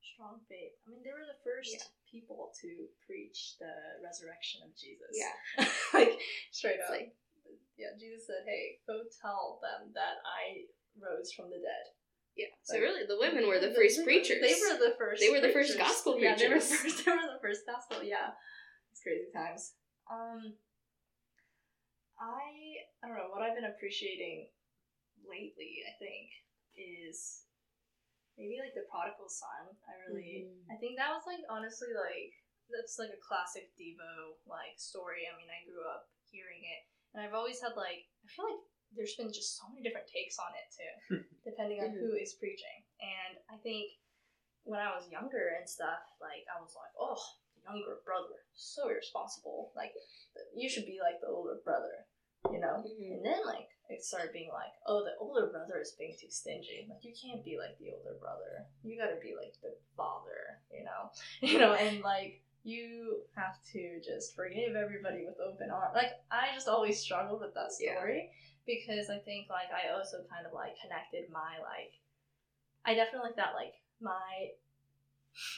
Strong 0.03 0.41
faith. 0.49 0.73
I 0.83 0.91
mean, 0.91 1.05
they 1.05 1.13
were 1.13 1.23
the 1.29 1.39
first 1.45 1.71
Yeah. 1.71 1.87
People 2.09 2.51
to 2.61 2.87
preach 3.05 3.55
the 3.59 3.71
resurrection 4.03 4.61
of 4.65 4.71
Jesus. 4.75 5.11
Yeah. 5.13 5.35
like 5.93 6.17
straight 6.51 6.79
up. 6.83 6.91
like- 6.91 7.13
yeah, 7.77 7.93
Jesus 7.99 8.25
said, 8.25 8.41
"Hey, 8.49 8.81
go 8.89 9.05
tell 9.21 9.61
them 9.61 9.93
that 9.93 10.17
I 10.25 10.65
rose 10.97 11.29
from 11.31 11.53
the 11.53 11.61
dead." 11.61 11.85
Yeah. 12.35 12.49
So 12.65 12.73
Like- 12.73 12.83
really, 12.89 13.05
the 13.05 13.17
women 13.21 13.45
were 13.47 13.59
the 13.61 13.69
first 13.73 14.01
preachers. 14.03 14.41
They 14.41 14.57
were 14.57 14.77
the 14.81 14.95
first. 14.97 15.21
They 15.21 15.29
were 15.29 15.39
the 15.41 15.53
first 15.53 15.77
preachers. 15.77 15.87
gospel 15.87 16.17
Yeah, 16.19 16.33
they 16.35 16.49
were 16.49 16.57
the 16.57 16.65
preachers. 16.65 16.81
first. 16.81 17.05
They 17.05 17.11
were 17.13 17.29
the 17.37 17.41
first 17.41 17.61
gospel. 17.69 18.01
Yeah, 18.01 18.33
it's 18.91 19.01
crazy 19.05 19.29
times. 19.33 19.73
Um, 20.09 20.57
I 22.17 22.81
I 23.03 23.07
don't 23.07 23.17
know 23.17 23.29
what 23.29 23.43
I've 23.45 23.53
been 23.55 23.69
appreciating 23.69 24.49
lately. 25.21 25.85
I 25.85 25.93
think 26.01 26.33
is 26.77 27.45
maybe 28.37 28.61
like 28.61 28.73
the 28.77 28.85
prodigal 28.87 29.27
son. 29.27 29.73
I 29.89 29.93
really, 30.07 30.45
Mhm. 30.47 30.71
I 30.71 30.77
think 30.77 30.95
that 30.97 31.11
was 31.11 31.25
like 31.25 31.41
honestly 31.49 31.91
like 31.91 32.31
that's 32.69 32.99
like 32.99 33.11
a 33.11 33.17
classic 33.25 33.73
Devo 33.75 34.37
like 34.45 34.77
story. 34.79 35.27
I 35.27 35.35
mean, 35.37 35.49
I 35.49 35.65
grew 35.65 35.83
up 35.87 36.09
hearing 36.29 36.63
it, 36.63 36.81
and 37.13 37.23
I've 37.25 37.33
always 37.33 37.59
had 37.59 37.75
like 37.75 38.07
I 38.23 38.27
feel 38.29 38.45
like 38.45 38.63
there's 38.95 39.15
been 39.15 39.33
just 39.33 39.57
so 39.59 39.67
many 39.69 39.83
different 39.83 40.07
takes 40.07 40.39
on 40.39 40.51
it 40.55 40.67
too, 40.71 40.93
depending 41.43 41.83
on 41.83 41.91
who 41.91 42.13
is 42.15 42.35
preaching. 42.39 42.85
And 43.03 43.39
I 43.51 43.57
think 43.59 43.91
when 44.63 44.79
I 44.79 44.95
was 44.95 45.09
younger 45.11 45.55
and 45.59 45.67
stuff, 45.67 46.03
like 46.21 46.47
I 46.47 46.59
was 46.59 46.75
like, 46.75 46.91
oh, 46.99 47.19
younger 47.63 47.99
brother, 48.05 48.47
so 48.53 48.87
irresponsible. 48.87 49.71
Like 49.75 49.91
you 50.55 50.69
should 50.69 50.85
be 50.85 50.99
like 51.03 51.19
the 51.19 51.27
older 51.27 51.59
brother, 51.63 52.06
you 52.51 52.59
know. 52.59 52.83
Mhm. 52.83 53.17
And 53.17 53.25
then 53.25 53.45
like 53.45 53.69
it 53.89 54.03
started 54.03 54.33
being 54.33 54.51
like, 54.51 54.73
oh, 54.85 55.03
the 55.03 55.15
older 55.19 55.47
brother 55.47 55.79
is 55.79 55.95
being 55.97 56.15
too 56.19 56.29
stingy. 56.29 56.87
Like 56.89 57.03
you 57.03 57.13
can't 57.13 57.43
be 57.43 57.57
like 57.57 57.77
the 57.79 57.91
older 57.93 58.17
brother. 58.19 58.67
You 58.83 58.97
gotta 58.97 59.19
be 59.21 59.35
like 59.35 59.55
the 59.61 59.75
father, 59.95 60.59
you 60.71 60.83
know. 60.83 61.11
You 61.41 61.59
know, 61.59 61.73
and 61.73 62.01
like 62.01 62.41
you 62.63 63.21
have 63.35 63.55
to 63.71 64.01
just 64.03 64.35
forgive 64.35 64.75
everybody 64.75 65.25
with 65.25 65.39
open 65.39 65.71
arms. 65.71 65.95
Like 65.95 66.11
I 66.31 66.53
just 66.53 66.67
always 66.67 66.99
struggled 66.99 67.39
with 67.41 67.53
that 67.53 67.71
Yeah. 67.79 67.95
story 67.95 68.31
because 68.65 69.09
I 69.09 69.19
think 69.19 69.49
like 69.49 69.71
I 69.71 69.95
also 69.95 70.25
kind 70.29 70.45
of 70.45 70.51
like 70.53 70.75
connected 70.81 71.29
my 71.31 71.59
like 71.63 71.93
I 72.85 72.93
definitely 72.93 73.31
that 73.37 73.53
like 73.55 73.73
my 74.01 74.51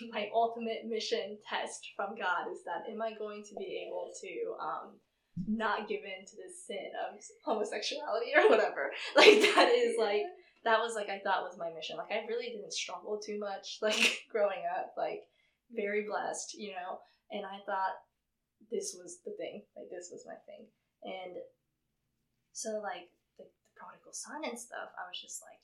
my 0.12 0.30
ultimate 0.34 0.86
mission 0.86 1.38
test 1.50 1.90
from 1.96 2.16
God 2.16 2.52
is 2.52 2.64
that 2.66 2.90
am 2.92 3.02
I 3.02 3.14
going 3.14 3.44
to 3.44 3.56
be 3.56 3.86
able 3.88 4.12
to 4.22 4.56
um 4.62 5.00
not 5.48 5.88
give 5.88 6.02
in 6.04 6.26
to 6.26 6.36
this 6.36 6.66
sin 6.66 6.92
of 6.98 7.20
homosexuality 7.44 8.32
or 8.36 8.50
whatever. 8.50 8.92
Like 9.16 9.42
that 9.56 9.70
is 9.70 9.96
like 9.98 10.24
that 10.64 10.80
was 10.80 10.96
like 10.96 11.10
I 11.10 11.20
thought 11.20 11.44
was 11.44 11.58
my 11.58 11.72
mission. 11.72 11.98
Like 11.98 12.12
I 12.12 12.26
really 12.28 12.50
didn't 12.50 12.74
struggle 12.74 13.20
too 13.20 13.40
much 13.40 13.80
like 13.82 14.26
growing 14.32 14.64
up. 14.78 14.94
Like 14.98 15.24
very 15.72 16.06
blessed, 16.08 16.56
you 16.58 16.72
know. 16.72 17.00
And 17.32 17.46
I 17.46 17.62
thought 17.66 18.02
this 18.72 18.96
was 18.98 19.20
the 19.26 19.32
thing. 19.38 19.64
Like 19.76 19.90
this 19.90 20.10
was 20.12 20.26
my 20.26 20.38
thing. 20.46 20.66
And 21.04 21.38
so 22.52 22.82
like 22.84 23.08
the, 23.38 23.46
the 23.46 23.74
prodigal 23.78 24.14
son 24.14 24.44
and 24.44 24.60
stuff, 24.60 24.92
I 24.98 25.08
was 25.08 25.20
just 25.20 25.42
like 25.46 25.64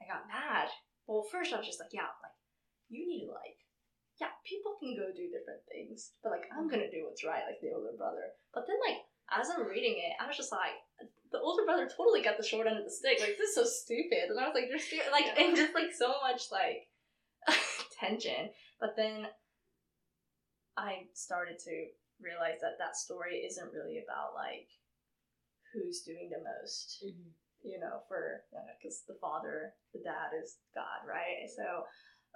I 0.00 0.06
got 0.06 0.28
mad. 0.28 0.68
Well 1.06 1.26
first 1.30 1.52
I 1.52 1.58
was 1.58 1.66
just 1.66 1.80
like, 1.80 1.92
yeah, 1.92 2.14
like 2.22 2.36
you 2.88 3.06
need 3.06 3.26
to 3.26 3.32
like 3.32 3.65
yeah, 4.20 4.32
people 4.48 4.76
can 4.80 4.96
go 4.96 5.12
do 5.12 5.28
different 5.28 5.60
things, 5.68 6.12
but 6.22 6.32
like 6.32 6.48
I'm 6.56 6.68
gonna 6.68 6.90
do 6.90 7.04
what's 7.04 7.24
right, 7.24 7.44
like 7.46 7.60
the 7.60 7.72
older 7.76 7.92
brother. 7.96 8.32
But 8.54 8.66
then 8.66 8.76
like 8.86 9.04
as 9.30 9.50
I'm 9.50 9.66
reading 9.66 9.98
it, 9.98 10.14
I 10.22 10.26
was 10.26 10.36
just 10.36 10.52
like, 10.52 10.78
the 11.32 11.40
older 11.40 11.64
brother 11.64 11.88
totally 11.90 12.22
got 12.22 12.38
the 12.38 12.46
short 12.46 12.66
end 12.66 12.78
of 12.78 12.84
the 12.84 12.90
stick. 12.90 13.18
Like 13.20 13.36
this 13.36 13.50
is 13.50 13.54
so 13.56 13.64
stupid, 13.64 14.30
and 14.30 14.38
I 14.38 14.46
was 14.48 14.54
like, 14.54 14.68
there's 14.68 14.84
stu- 14.84 15.02
like 15.12 15.26
and 15.38 15.56
just 15.56 15.74
like 15.74 15.92
so 15.92 16.14
much 16.22 16.48
like 16.50 16.88
tension. 18.00 18.50
But 18.80 18.94
then 18.96 19.26
I 20.76 21.08
started 21.14 21.58
to 21.64 21.86
realize 22.20 22.60
that 22.60 22.78
that 22.78 22.96
story 22.96 23.44
isn't 23.44 23.72
really 23.72 23.98
about 24.04 24.34
like 24.34 24.68
who's 25.72 26.00
doing 26.02 26.30
the 26.30 26.40
most 26.40 27.04
Mhm. 27.04 27.32
you 27.62 27.78
know, 27.80 28.00
for 28.08 28.44
because 28.78 29.02
the 29.08 29.14
father, 29.20 29.74
the 29.92 30.00
dad 30.00 30.32
is 30.40 30.58
God, 30.74 31.04
right? 31.06 31.48
So, 31.50 31.84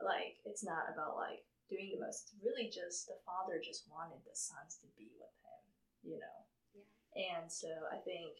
like, 0.03 0.37
it's 0.45 0.64
not 0.64 0.90
about 0.93 1.16
like 1.16 1.45
doing 1.70 1.94
the 1.94 2.02
most. 2.02 2.28
It's 2.28 2.42
really 2.42 2.66
just 2.68 3.06
the 3.06 3.22
father 3.22 3.62
just 3.62 3.87
wanted 3.87 4.18
the 4.26 4.35
sons 4.35 4.83
to 4.83 4.88
be 4.98 5.14
with 5.16 5.33
him, 5.46 5.62
you 6.02 6.18
know. 6.18 6.38
Yeah. 6.74 7.38
And 7.38 7.46
so 7.46 7.70
I 7.88 8.02
think, 8.02 8.35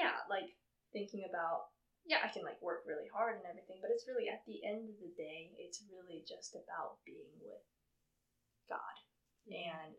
yeah, 0.00 0.24
like 0.32 0.56
thinking 0.96 1.28
about, 1.28 1.70
yeah, 2.08 2.24
I 2.24 2.32
can 2.32 2.42
like 2.42 2.58
work 2.64 2.88
really 2.88 3.06
hard 3.12 3.36
and 3.36 3.46
everything, 3.46 3.78
but 3.84 3.92
it's 3.92 4.08
really 4.08 4.32
at 4.32 4.40
the 4.48 4.64
end 4.64 4.88
of 4.88 4.96
the 4.98 5.12
day, 5.14 5.52
it's 5.60 5.84
really 5.92 6.24
just 6.24 6.56
about 6.56 7.04
being 7.04 7.30
with 7.44 7.62
God 8.66 8.96
and 9.52 9.92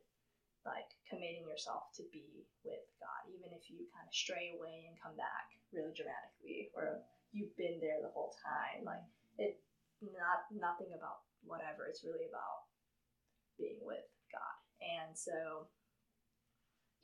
like 0.65 0.89
committing 1.09 1.45
yourself 1.45 1.89
to 1.97 2.05
be 2.13 2.45
with 2.65 2.85
God, 3.01 3.21
even 3.29 3.53
if 3.53 3.69
you 3.69 3.85
kind 3.93 4.05
of 4.05 4.13
stray 4.13 4.53
away 4.53 4.89
and 4.89 4.97
come 4.97 5.17
back 5.17 5.53
really 5.73 5.93
dramatically, 5.93 6.69
or 6.77 7.01
you've 7.33 7.55
been 7.57 7.81
there 7.81 8.01
the 8.01 8.13
whole 8.13 8.33
time. 8.41 8.85
Like 8.85 9.05
it, 9.37 9.57
not 10.01 10.49
nothing 10.49 10.93
about 10.97 11.25
whatever. 11.45 11.85
It's 11.85 12.03
really 12.03 12.25
about 12.25 12.65
being 13.57 13.79
with 13.81 14.05
God, 14.33 14.57
and 14.81 15.13
so 15.13 15.69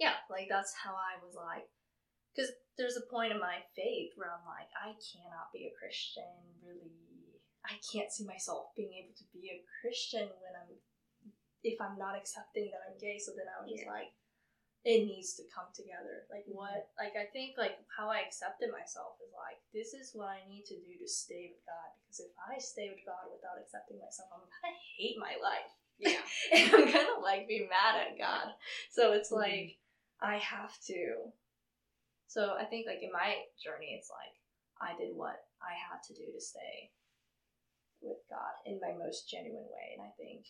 yeah, 0.02 0.22
like 0.30 0.50
that's 0.50 0.74
how 0.74 0.94
I 0.94 1.18
was 1.22 1.34
like, 1.34 1.70
because 2.34 2.54
there's 2.78 2.98
a 2.98 3.10
point 3.10 3.34
in 3.34 3.42
my 3.42 3.66
faith 3.74 4.14
where 4.14 4.30
I'm 4.30 4.46
like, 4.46 4.70
I 4.78 4.94
cannot 4.98 5.50
be 5.54 5.70
a 5.70 5.78
Christian. 5.78 6.30
Really, 6.62 7.42
I 7.66 7.82
can't 7.82 8.14
see 8.14 8.26
myself 8.26 8.78
being 8.78 8.94
able 8.94 9.18
to 9.18 9.28
be 9.34 9.50
a 9.50 9.66
Christian 9.82 10.30
when 10.42 10.54
I'm 10.54 10.78
if 11.66 11.82
I'm 11.82 11.98
not 11.98 12.16
accepting 12.16 12.70
that 12.70 12.86
I'm 12.86 12.98
gay. 13.02 13.18
So 13.18 13.34
then 13.34 13.50
I 13.50 13.60
was 13.62 13.74
just 13.74 13.90
like, 13.90 14.14
it 14.86 15.06
needs 15.06 15.34
to 15.36 15.44
come 15.54 15.68
together. 15.74 16.26
Like 16.30 16.46
what? 16.48 16.90
Like 16.98 17.18
I 17.18 17.26
think 17.34 17.58
like 17.58 17.78
how 17.92 18.10
I 18.10 18.22
accepted 18.24 18.72
myself 18.72 19.18
is 19.20 19.34
like 19.34 19.60
this 19.74 19.94
is 19.94 20.14
what 20.14 20.30
I 20.30 20.46
need 20.48 20.66
to 20.72 20.78
do 20.78 20.96
to 21.00 21.08
stay 21.08 21.52
with 21.52 21.64
God. 21.66 21.90
Because 22.04 22.24
if 22.28 22.34
I 22.38 22.58
stay 22.60 22.90
with 22.94 23.04
God 23.04 23.28
without 23.32 23.60
accepting 23.60 24.00
myself, 24.00 24.30
I'm 24.32 24.46
gonna 24.46 24.78
hate 24.98 25.18
my 25.20 25.36
life. 25.42 25.72
Yeah. 25.98 26.22
and 26.54 26.66
I'm 26.74 26.88
gonna 26.94 27.20
like 27.22 27.48
be 27.50 27.68
mad 27.68 27.98
at 27.98 28.18
God. 28.22 28.54
So 28.92 29.14
it's 29.14 29.32
Mhm. 29.32 29.42
like 29.42 29.70
I 30.22 30.38
have 30.38 30.78
to. 30.88 31.34
So 32.28 32.56
I 32.56 32.66
think 32.66 32.86
like 32.86 33.02
in 33.02 33.12
my 33.12 33.46
journey, 33.58 33.98
it's 33.98 34.12
like 34.12 34.36
I 34.80 34.96
did 34.98 35.16
what 35.16 35.48
I 35.62 35.74
had 35.74 36.04
to 36.08 36.14
do 36.14 36.32
to 36.32 36.42
stay 36.42 36.92
with 38.02 38.22
God 38.30 38.54
in 38.66 38.80
my 38.80 38.94
most 38.94 39.30
genuine 39.30 39.66
way, 39.74 39.98
and 39.98 40.06
I 40.06 40.12
think 40.22 40.46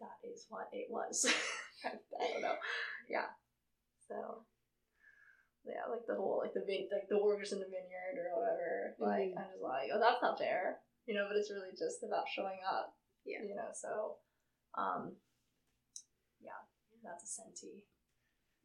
that 0.00 0.18
is 0.26 0.46
what 0.48 0.68
it 0.72 0.88
was. 0.90 1.26
I 1.84 1.92
don't 2.32 2.42
know. 2.42 2.56
Yeah. 3.08 3.28
So. 4.08 4.44
Yeah, 5.64 5.84
like 5.92 6.06
the 6.08 6.14
whole 6.16 6.40
like 6.42 6.54
the 6.54 6.64
vin- 6.64 6.88
like 6.90 7.08
the 7.08 7.20
workers 7.22 7.52
in 7.52 7.60
the 7.60 7.68
vineyard 7.68 8.16
or 8.16 8.32
whatever. 8.40 8.96
Like 8.98 9.36
Mhm. 9.36 9.38
I'm 9.38 9.50
just 9.52 9.62
like, 9.62 9.90
oh, 9.92 10.00
that's 10.00 10.22
not 10.22 10.38
fair, 10.38 10.80
you 11.06 11.14
know. 11.14 11.26
But 11.28 11.36
it's 11.36 11.50
really 11.52 11.72
just 11.76 12.02
about 12.02 12.28
showing 12.28 12.60
up 12.64 12.96
Yeah. 13.24 13.42
you 13.44 13.54
know 13.54 13.68
so 13.72 14.16
um 14.74 15.16
yeah 16.40 16.56
that's 17.04 17.24
a 17.24 17.26
senti 17.26 17.84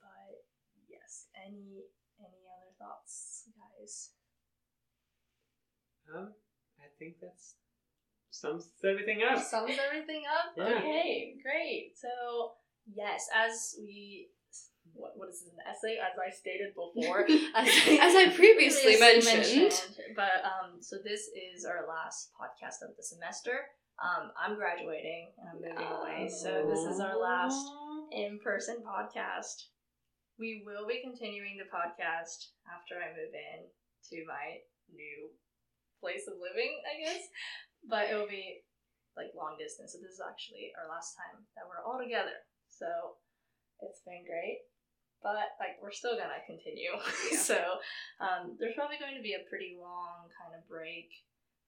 but 0.00 0.44
yes 0.88 1.26
any 1.34 1.84
any 2.20 2.42
other 2.52 2.72
thoughts 2.78 3.48
guys 3.56 4.10
Um, 6.10 6.34
I 6.80 6.88
think 6.98 7.20
that's 7.22 7.54
sums 8.30 8.70
everything 8.84 9.20
up. 9.22 9.42
sums 9.42 9.76
everything 9.86 10.22
up 10.26 10.52
Yeah. 10.56 10.78
okay 10.78 11.34
great 11.42 11.92
so 11.96 12.52
yes 12.94 13.26
as 13.34 13.74
we 13.82 14.28
what, 14.94 15.12
what 15.16 15.28
is 15.28 15.42
this, 15.42 15.52
an 15.54 15.60
essay 15.70 15.98
as 16.02 16.18
i 16.18 16.30
stated 16.34 16.74
before 16.74 17.22
as 17.54 17.68
As 18.00 18.14
I 18.16 18.32
previously 18.34 18.98
mentioned. 18.98 19.72
But 20.16 20.42
um, 20.42 20.82
so 20.82 20.96
this 21.02 21.30
is 21.30 21.64
our 21.64 21.86
last 21.86 22.30
podcast 22.34 22.82
of 22.82 22.96
the 22.96 23.02
semester. 23.02 23.70
Um, 24.02 24.32
I'm 24.34 24.56
graduating 24.56 25.30
and 25.38 25.46
I'm 25.46 25.60
moving 25.62 25.86
away, 25.86 26.30
so 26.32 26.66
this 26.66 26.82
is 26.88 26.98
our 26.98 27.14
last 27.20 27.60
in-person 28.10 28.82
podcast. 28.82 29.70
We 30.40 30.64
will 30.66 30.88
be 30.88 30.98
continuing 31.04 31.60
the 31.60 31.68
podcast 31.68 32.50
after 32.66 32.96
I 32.98 33.12
move 33.12 33.30
in 33.36 33.68
to 34.10 34.16
my 34.26 34.64
new 34.90 35.30
place 36.00 36.24
of 36.26 36.40
living, 36.40 36.72
I 36.88 37.04
guess. 37.04 37.22
But 37.88 38.10
it 38.10 38.14
will 38.14 38.28
be 38.30 38.62
like 39.16 39.32
long 39.36 39.56
distance. 39.58 39.92
So 39.92 39.98
this 39.98 40.16
is 40.18 40.22
actually 40.22 40.70
our 40.78 40.86
last 40.88 41.16
time 41.16 41.44
that 41.56 41.64
we're 41.66 41.82
all 41.82 41.98
together. 41.98 42.44
So 42.68 43.18
it's 43.80 44.02
been 44.06 44.22
great. 44.24 44.64
But 45.20 45.52
like 45.60 45.76
we're 45.84 45.92
still 45.92 46.16
gonna 46.16 46.40
continue. 46.48 46.96
Yeah. 47.32 47.38
so 47.38 47.58
um, 48.24 48.56
there's 48.56 48.72
probably 48.76 48.96
going 48.96 49.16
to 49.16 49.24
be 49.24 49.36
a 49.36 49.44
pretty 49.52 49.76
long 49.76 50.32
kind 50.32 50.56
of 50.56 50.64
break 50.64 51.12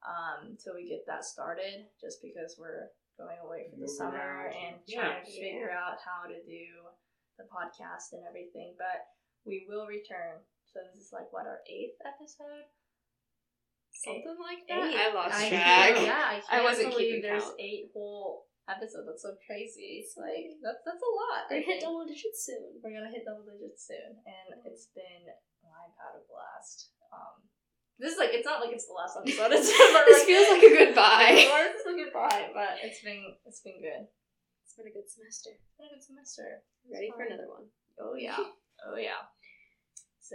um, 0.09 0.57
till 0.57 0.75
we 0.75 0.89
get 0.89 1.05
that 1.07 1.25
started, 1.25 1.87
just 2.01 2.19
because 2.25 2.57
we're 2.59 2.91
going 3.21 3.37
away 3.45 3.69
for 3.69 3.77
the 3.77 3.85
Moving 3.87 4.01
summer 4.01 4.49
out. 4.49 4.57
and 4.57 4.81
Yeah. 4.89 5.21
trying 5.21 5.25
to 5.29 5.31
figure 5.31 5.69
out 5.71 6.01
how 6.01 6.25
to 6.27 6.39
do 6.49 6.65
the 7.37 7.45
podcast 7.53 8.17
and 8.17 8.25
everything. 8.25 8.73
But 8.81 9.05
we 9.45 9.69
will 9.69 9.85
return. 9.87 10.41
So 10.73 10.81
this 10.89 11.05
is 11.05 11.13
like 11.13 11.29
what 11.33 11.45
our 11.45 11.61
eighth 11.69 12.01
episode. 12.09 12.65
Something 14.03 14.39
like 14.43 14.63
that. 14.67 14.83
Eight. 14.83 14.99
I 14.99 15.09
lost 15.15 15.39
I 15.39 15.49
track. 15.49 15.95
Yeah, 16.03 16.25
I 16.35 16.41
can't 16.43 16.65
wasn't 16.65 16.91
believe 16.91 17.23
there's 17.23 17.47
count. 17.47 17.61
eight 17.63 17.91
whole 17.95 18.51
episodes. 18.67 19.07
That's 19.07 19.23
so 19.23 19.35
crazy. 19.47 20.03
It's 20.03 20.19
like 20.19 20.59
that's 20.59 20.83
that's 20.83 21.03
a 21.03 21.13
lot. 21.15 21.47
We're 21.51 21.63
hit 21.63 21.83
double 21.83 22.03
digits 22.07 22.43
soon. 22.47 22.83
We're 22.83 22.95
gonna 22.95 23.15
hit 23.15 23.23
double 23.23 23.47
digits 23.47 23.87
soon, 23.87 24.19
and 24.27 24.47
it's 24.67 24.91
been 24.91 25.31
I've 25.63 25.95
had 25.99 26.19
a 26.19 26.23
blast. 26.27 26.91
Um, 27.15 27.47
this 27.99 28.13
is 28.15 28.19
like 28.19 28.35
it's 28.35 28.47
not 28.47 28.59
like 28.59 28.75
it's 28.75 28.87
the 28.91 28.97
last 28.99 29.15
episode. 29.19 29.55
It's 29.55 29.71
but 29.95 30.05
This 30.07 30.23
like, 30.23 30.27
feels 30.27 30.49
like 30.51 30.65
a 30.67 30.73
goodbye. 30.83 31.39
It's 31.75 31.87
a 31.87 31.95
goodbye, 31.95 32.51
but 32.55 32.79
it's 32.83 33.03
been 33.03 33.23
it's 33.47 33.61
been 33.63 33.79
good. 33.83 34.07
It's 34.67 34.75
been 34.75 34.91
a 34.91 34.95
good 34.95 35.07
semester. 35.11 35.55
It's 35.55 35.77
been 35.79 35.91
a 35.91 35.95
good 35.95 36.03
semester. 36.05 36.63
Ready 36.91 37.11
for 37.15 37.23
another 37.23 37.47
one. 37.51 37.67
Oh 37.99 38.15
yeah. 38.19 38.39
Oh 38.83 38.99
yeah. 38.99 39.31
So 40.19 40.35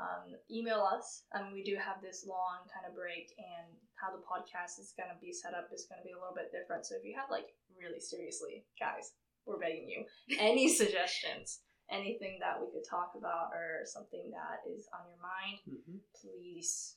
um, 0.00 0.32
email 0.48 0.80
us. 0.80 1.28
Um, 1.36 1.52
we 1.52 1.60
do 1.62 1.76
have 1.76 2.00
this 2.00 2.24
long 2.24 2.64
kind 2.72 2.88
of 2.88 2.96
break, 2.96 3.28
and 3.36 3.68
how 4.00 4.08
the 4.16 4.24
podcast 4.24 4.80
is 4.80 4.96
going 4.96 5.12
to 5.12 5.20
be 5.20 5.32
set 5.36 5.52
up 5.52 5.68
is 5.68 5.84
going 5.92 6.00
to 6.00 6.06
be 6.08 6.16
a 6.16 6.20
little 6.20 6.32
bit 6.34 6.48
different. 6.48 6.88
So 6.88 6.96
if 6.96 7.04
you 7.04 7.12
have 7.20 7.28
like 7.28 7.52
really 7.76 8.00
seriously, 8.00 8.64
guys, 8.80 9.12
we're 9.44 9.60
begging 9.60 9.84
you, 9.92 10.08
any 10.40 10.72
suggestions, 10.72 11.60
anything 11.92 12.40
that 12.40 12.56
we 12.56 12.72
could 12.72 12.88
talk 12.88 13.12
about, 13.12 13.52
or 13.52 13.84
something 13.84 14.32
that 14.32 14.64
is 14.64 14.88
on 14.96 15.04
your 15.04 15.20
mind, 15.20 15.60
Mhm. 15.68 16.00
please, 16.16 16.96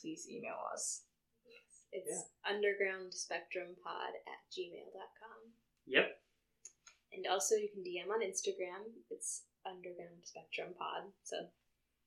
please 0.00 0.24
email 0.30 0.56
us. 0.72 1.04
It's 1.92 2.30
undergroundspectrumpod 2.46 4.10
at 4.22 4.40
gmail.com. 4.54 5.40
Yep. 5.86 6.06
And 7.12 7.26
also 7.26 7.56
you 7.56 7.68
can 7.68 7.82
DM 7.82 8.10
on 8.14 8.22
Instagram. 8.22 8.94
It's 9.10 9.42
underground 9.66 10.22
spectrum 10.22 10.70
pod. 10.78 11.10
So 11.24 11.36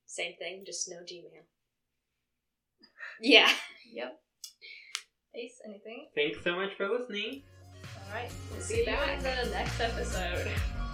same 0.06 0.34
thing, 0.38 0.62
just 0.66 0.88
no 0.90 0.96
Gmail. 0.98 1.44
Yeah. 3.20 3.50
Yep. 3.92 4.18
Ace, 5.36 5.60
anything? 5.64 6.08
Thanks 6.16 6.42
so 6.42 6.56
much 6.56 6.70
for 6.76 6.88
listening. 6.88 7.42
All 7.84 8.14
right. 8.14 8.30
We'll 8.50 8.58
Be 8.58 8.64
see 8.64 8.78
you 8.80 8.86
back. 8.86 9.18
in 9.18 9.22
the 9.22 9.50
next 9.50 9.80
episode. 9.80 10.50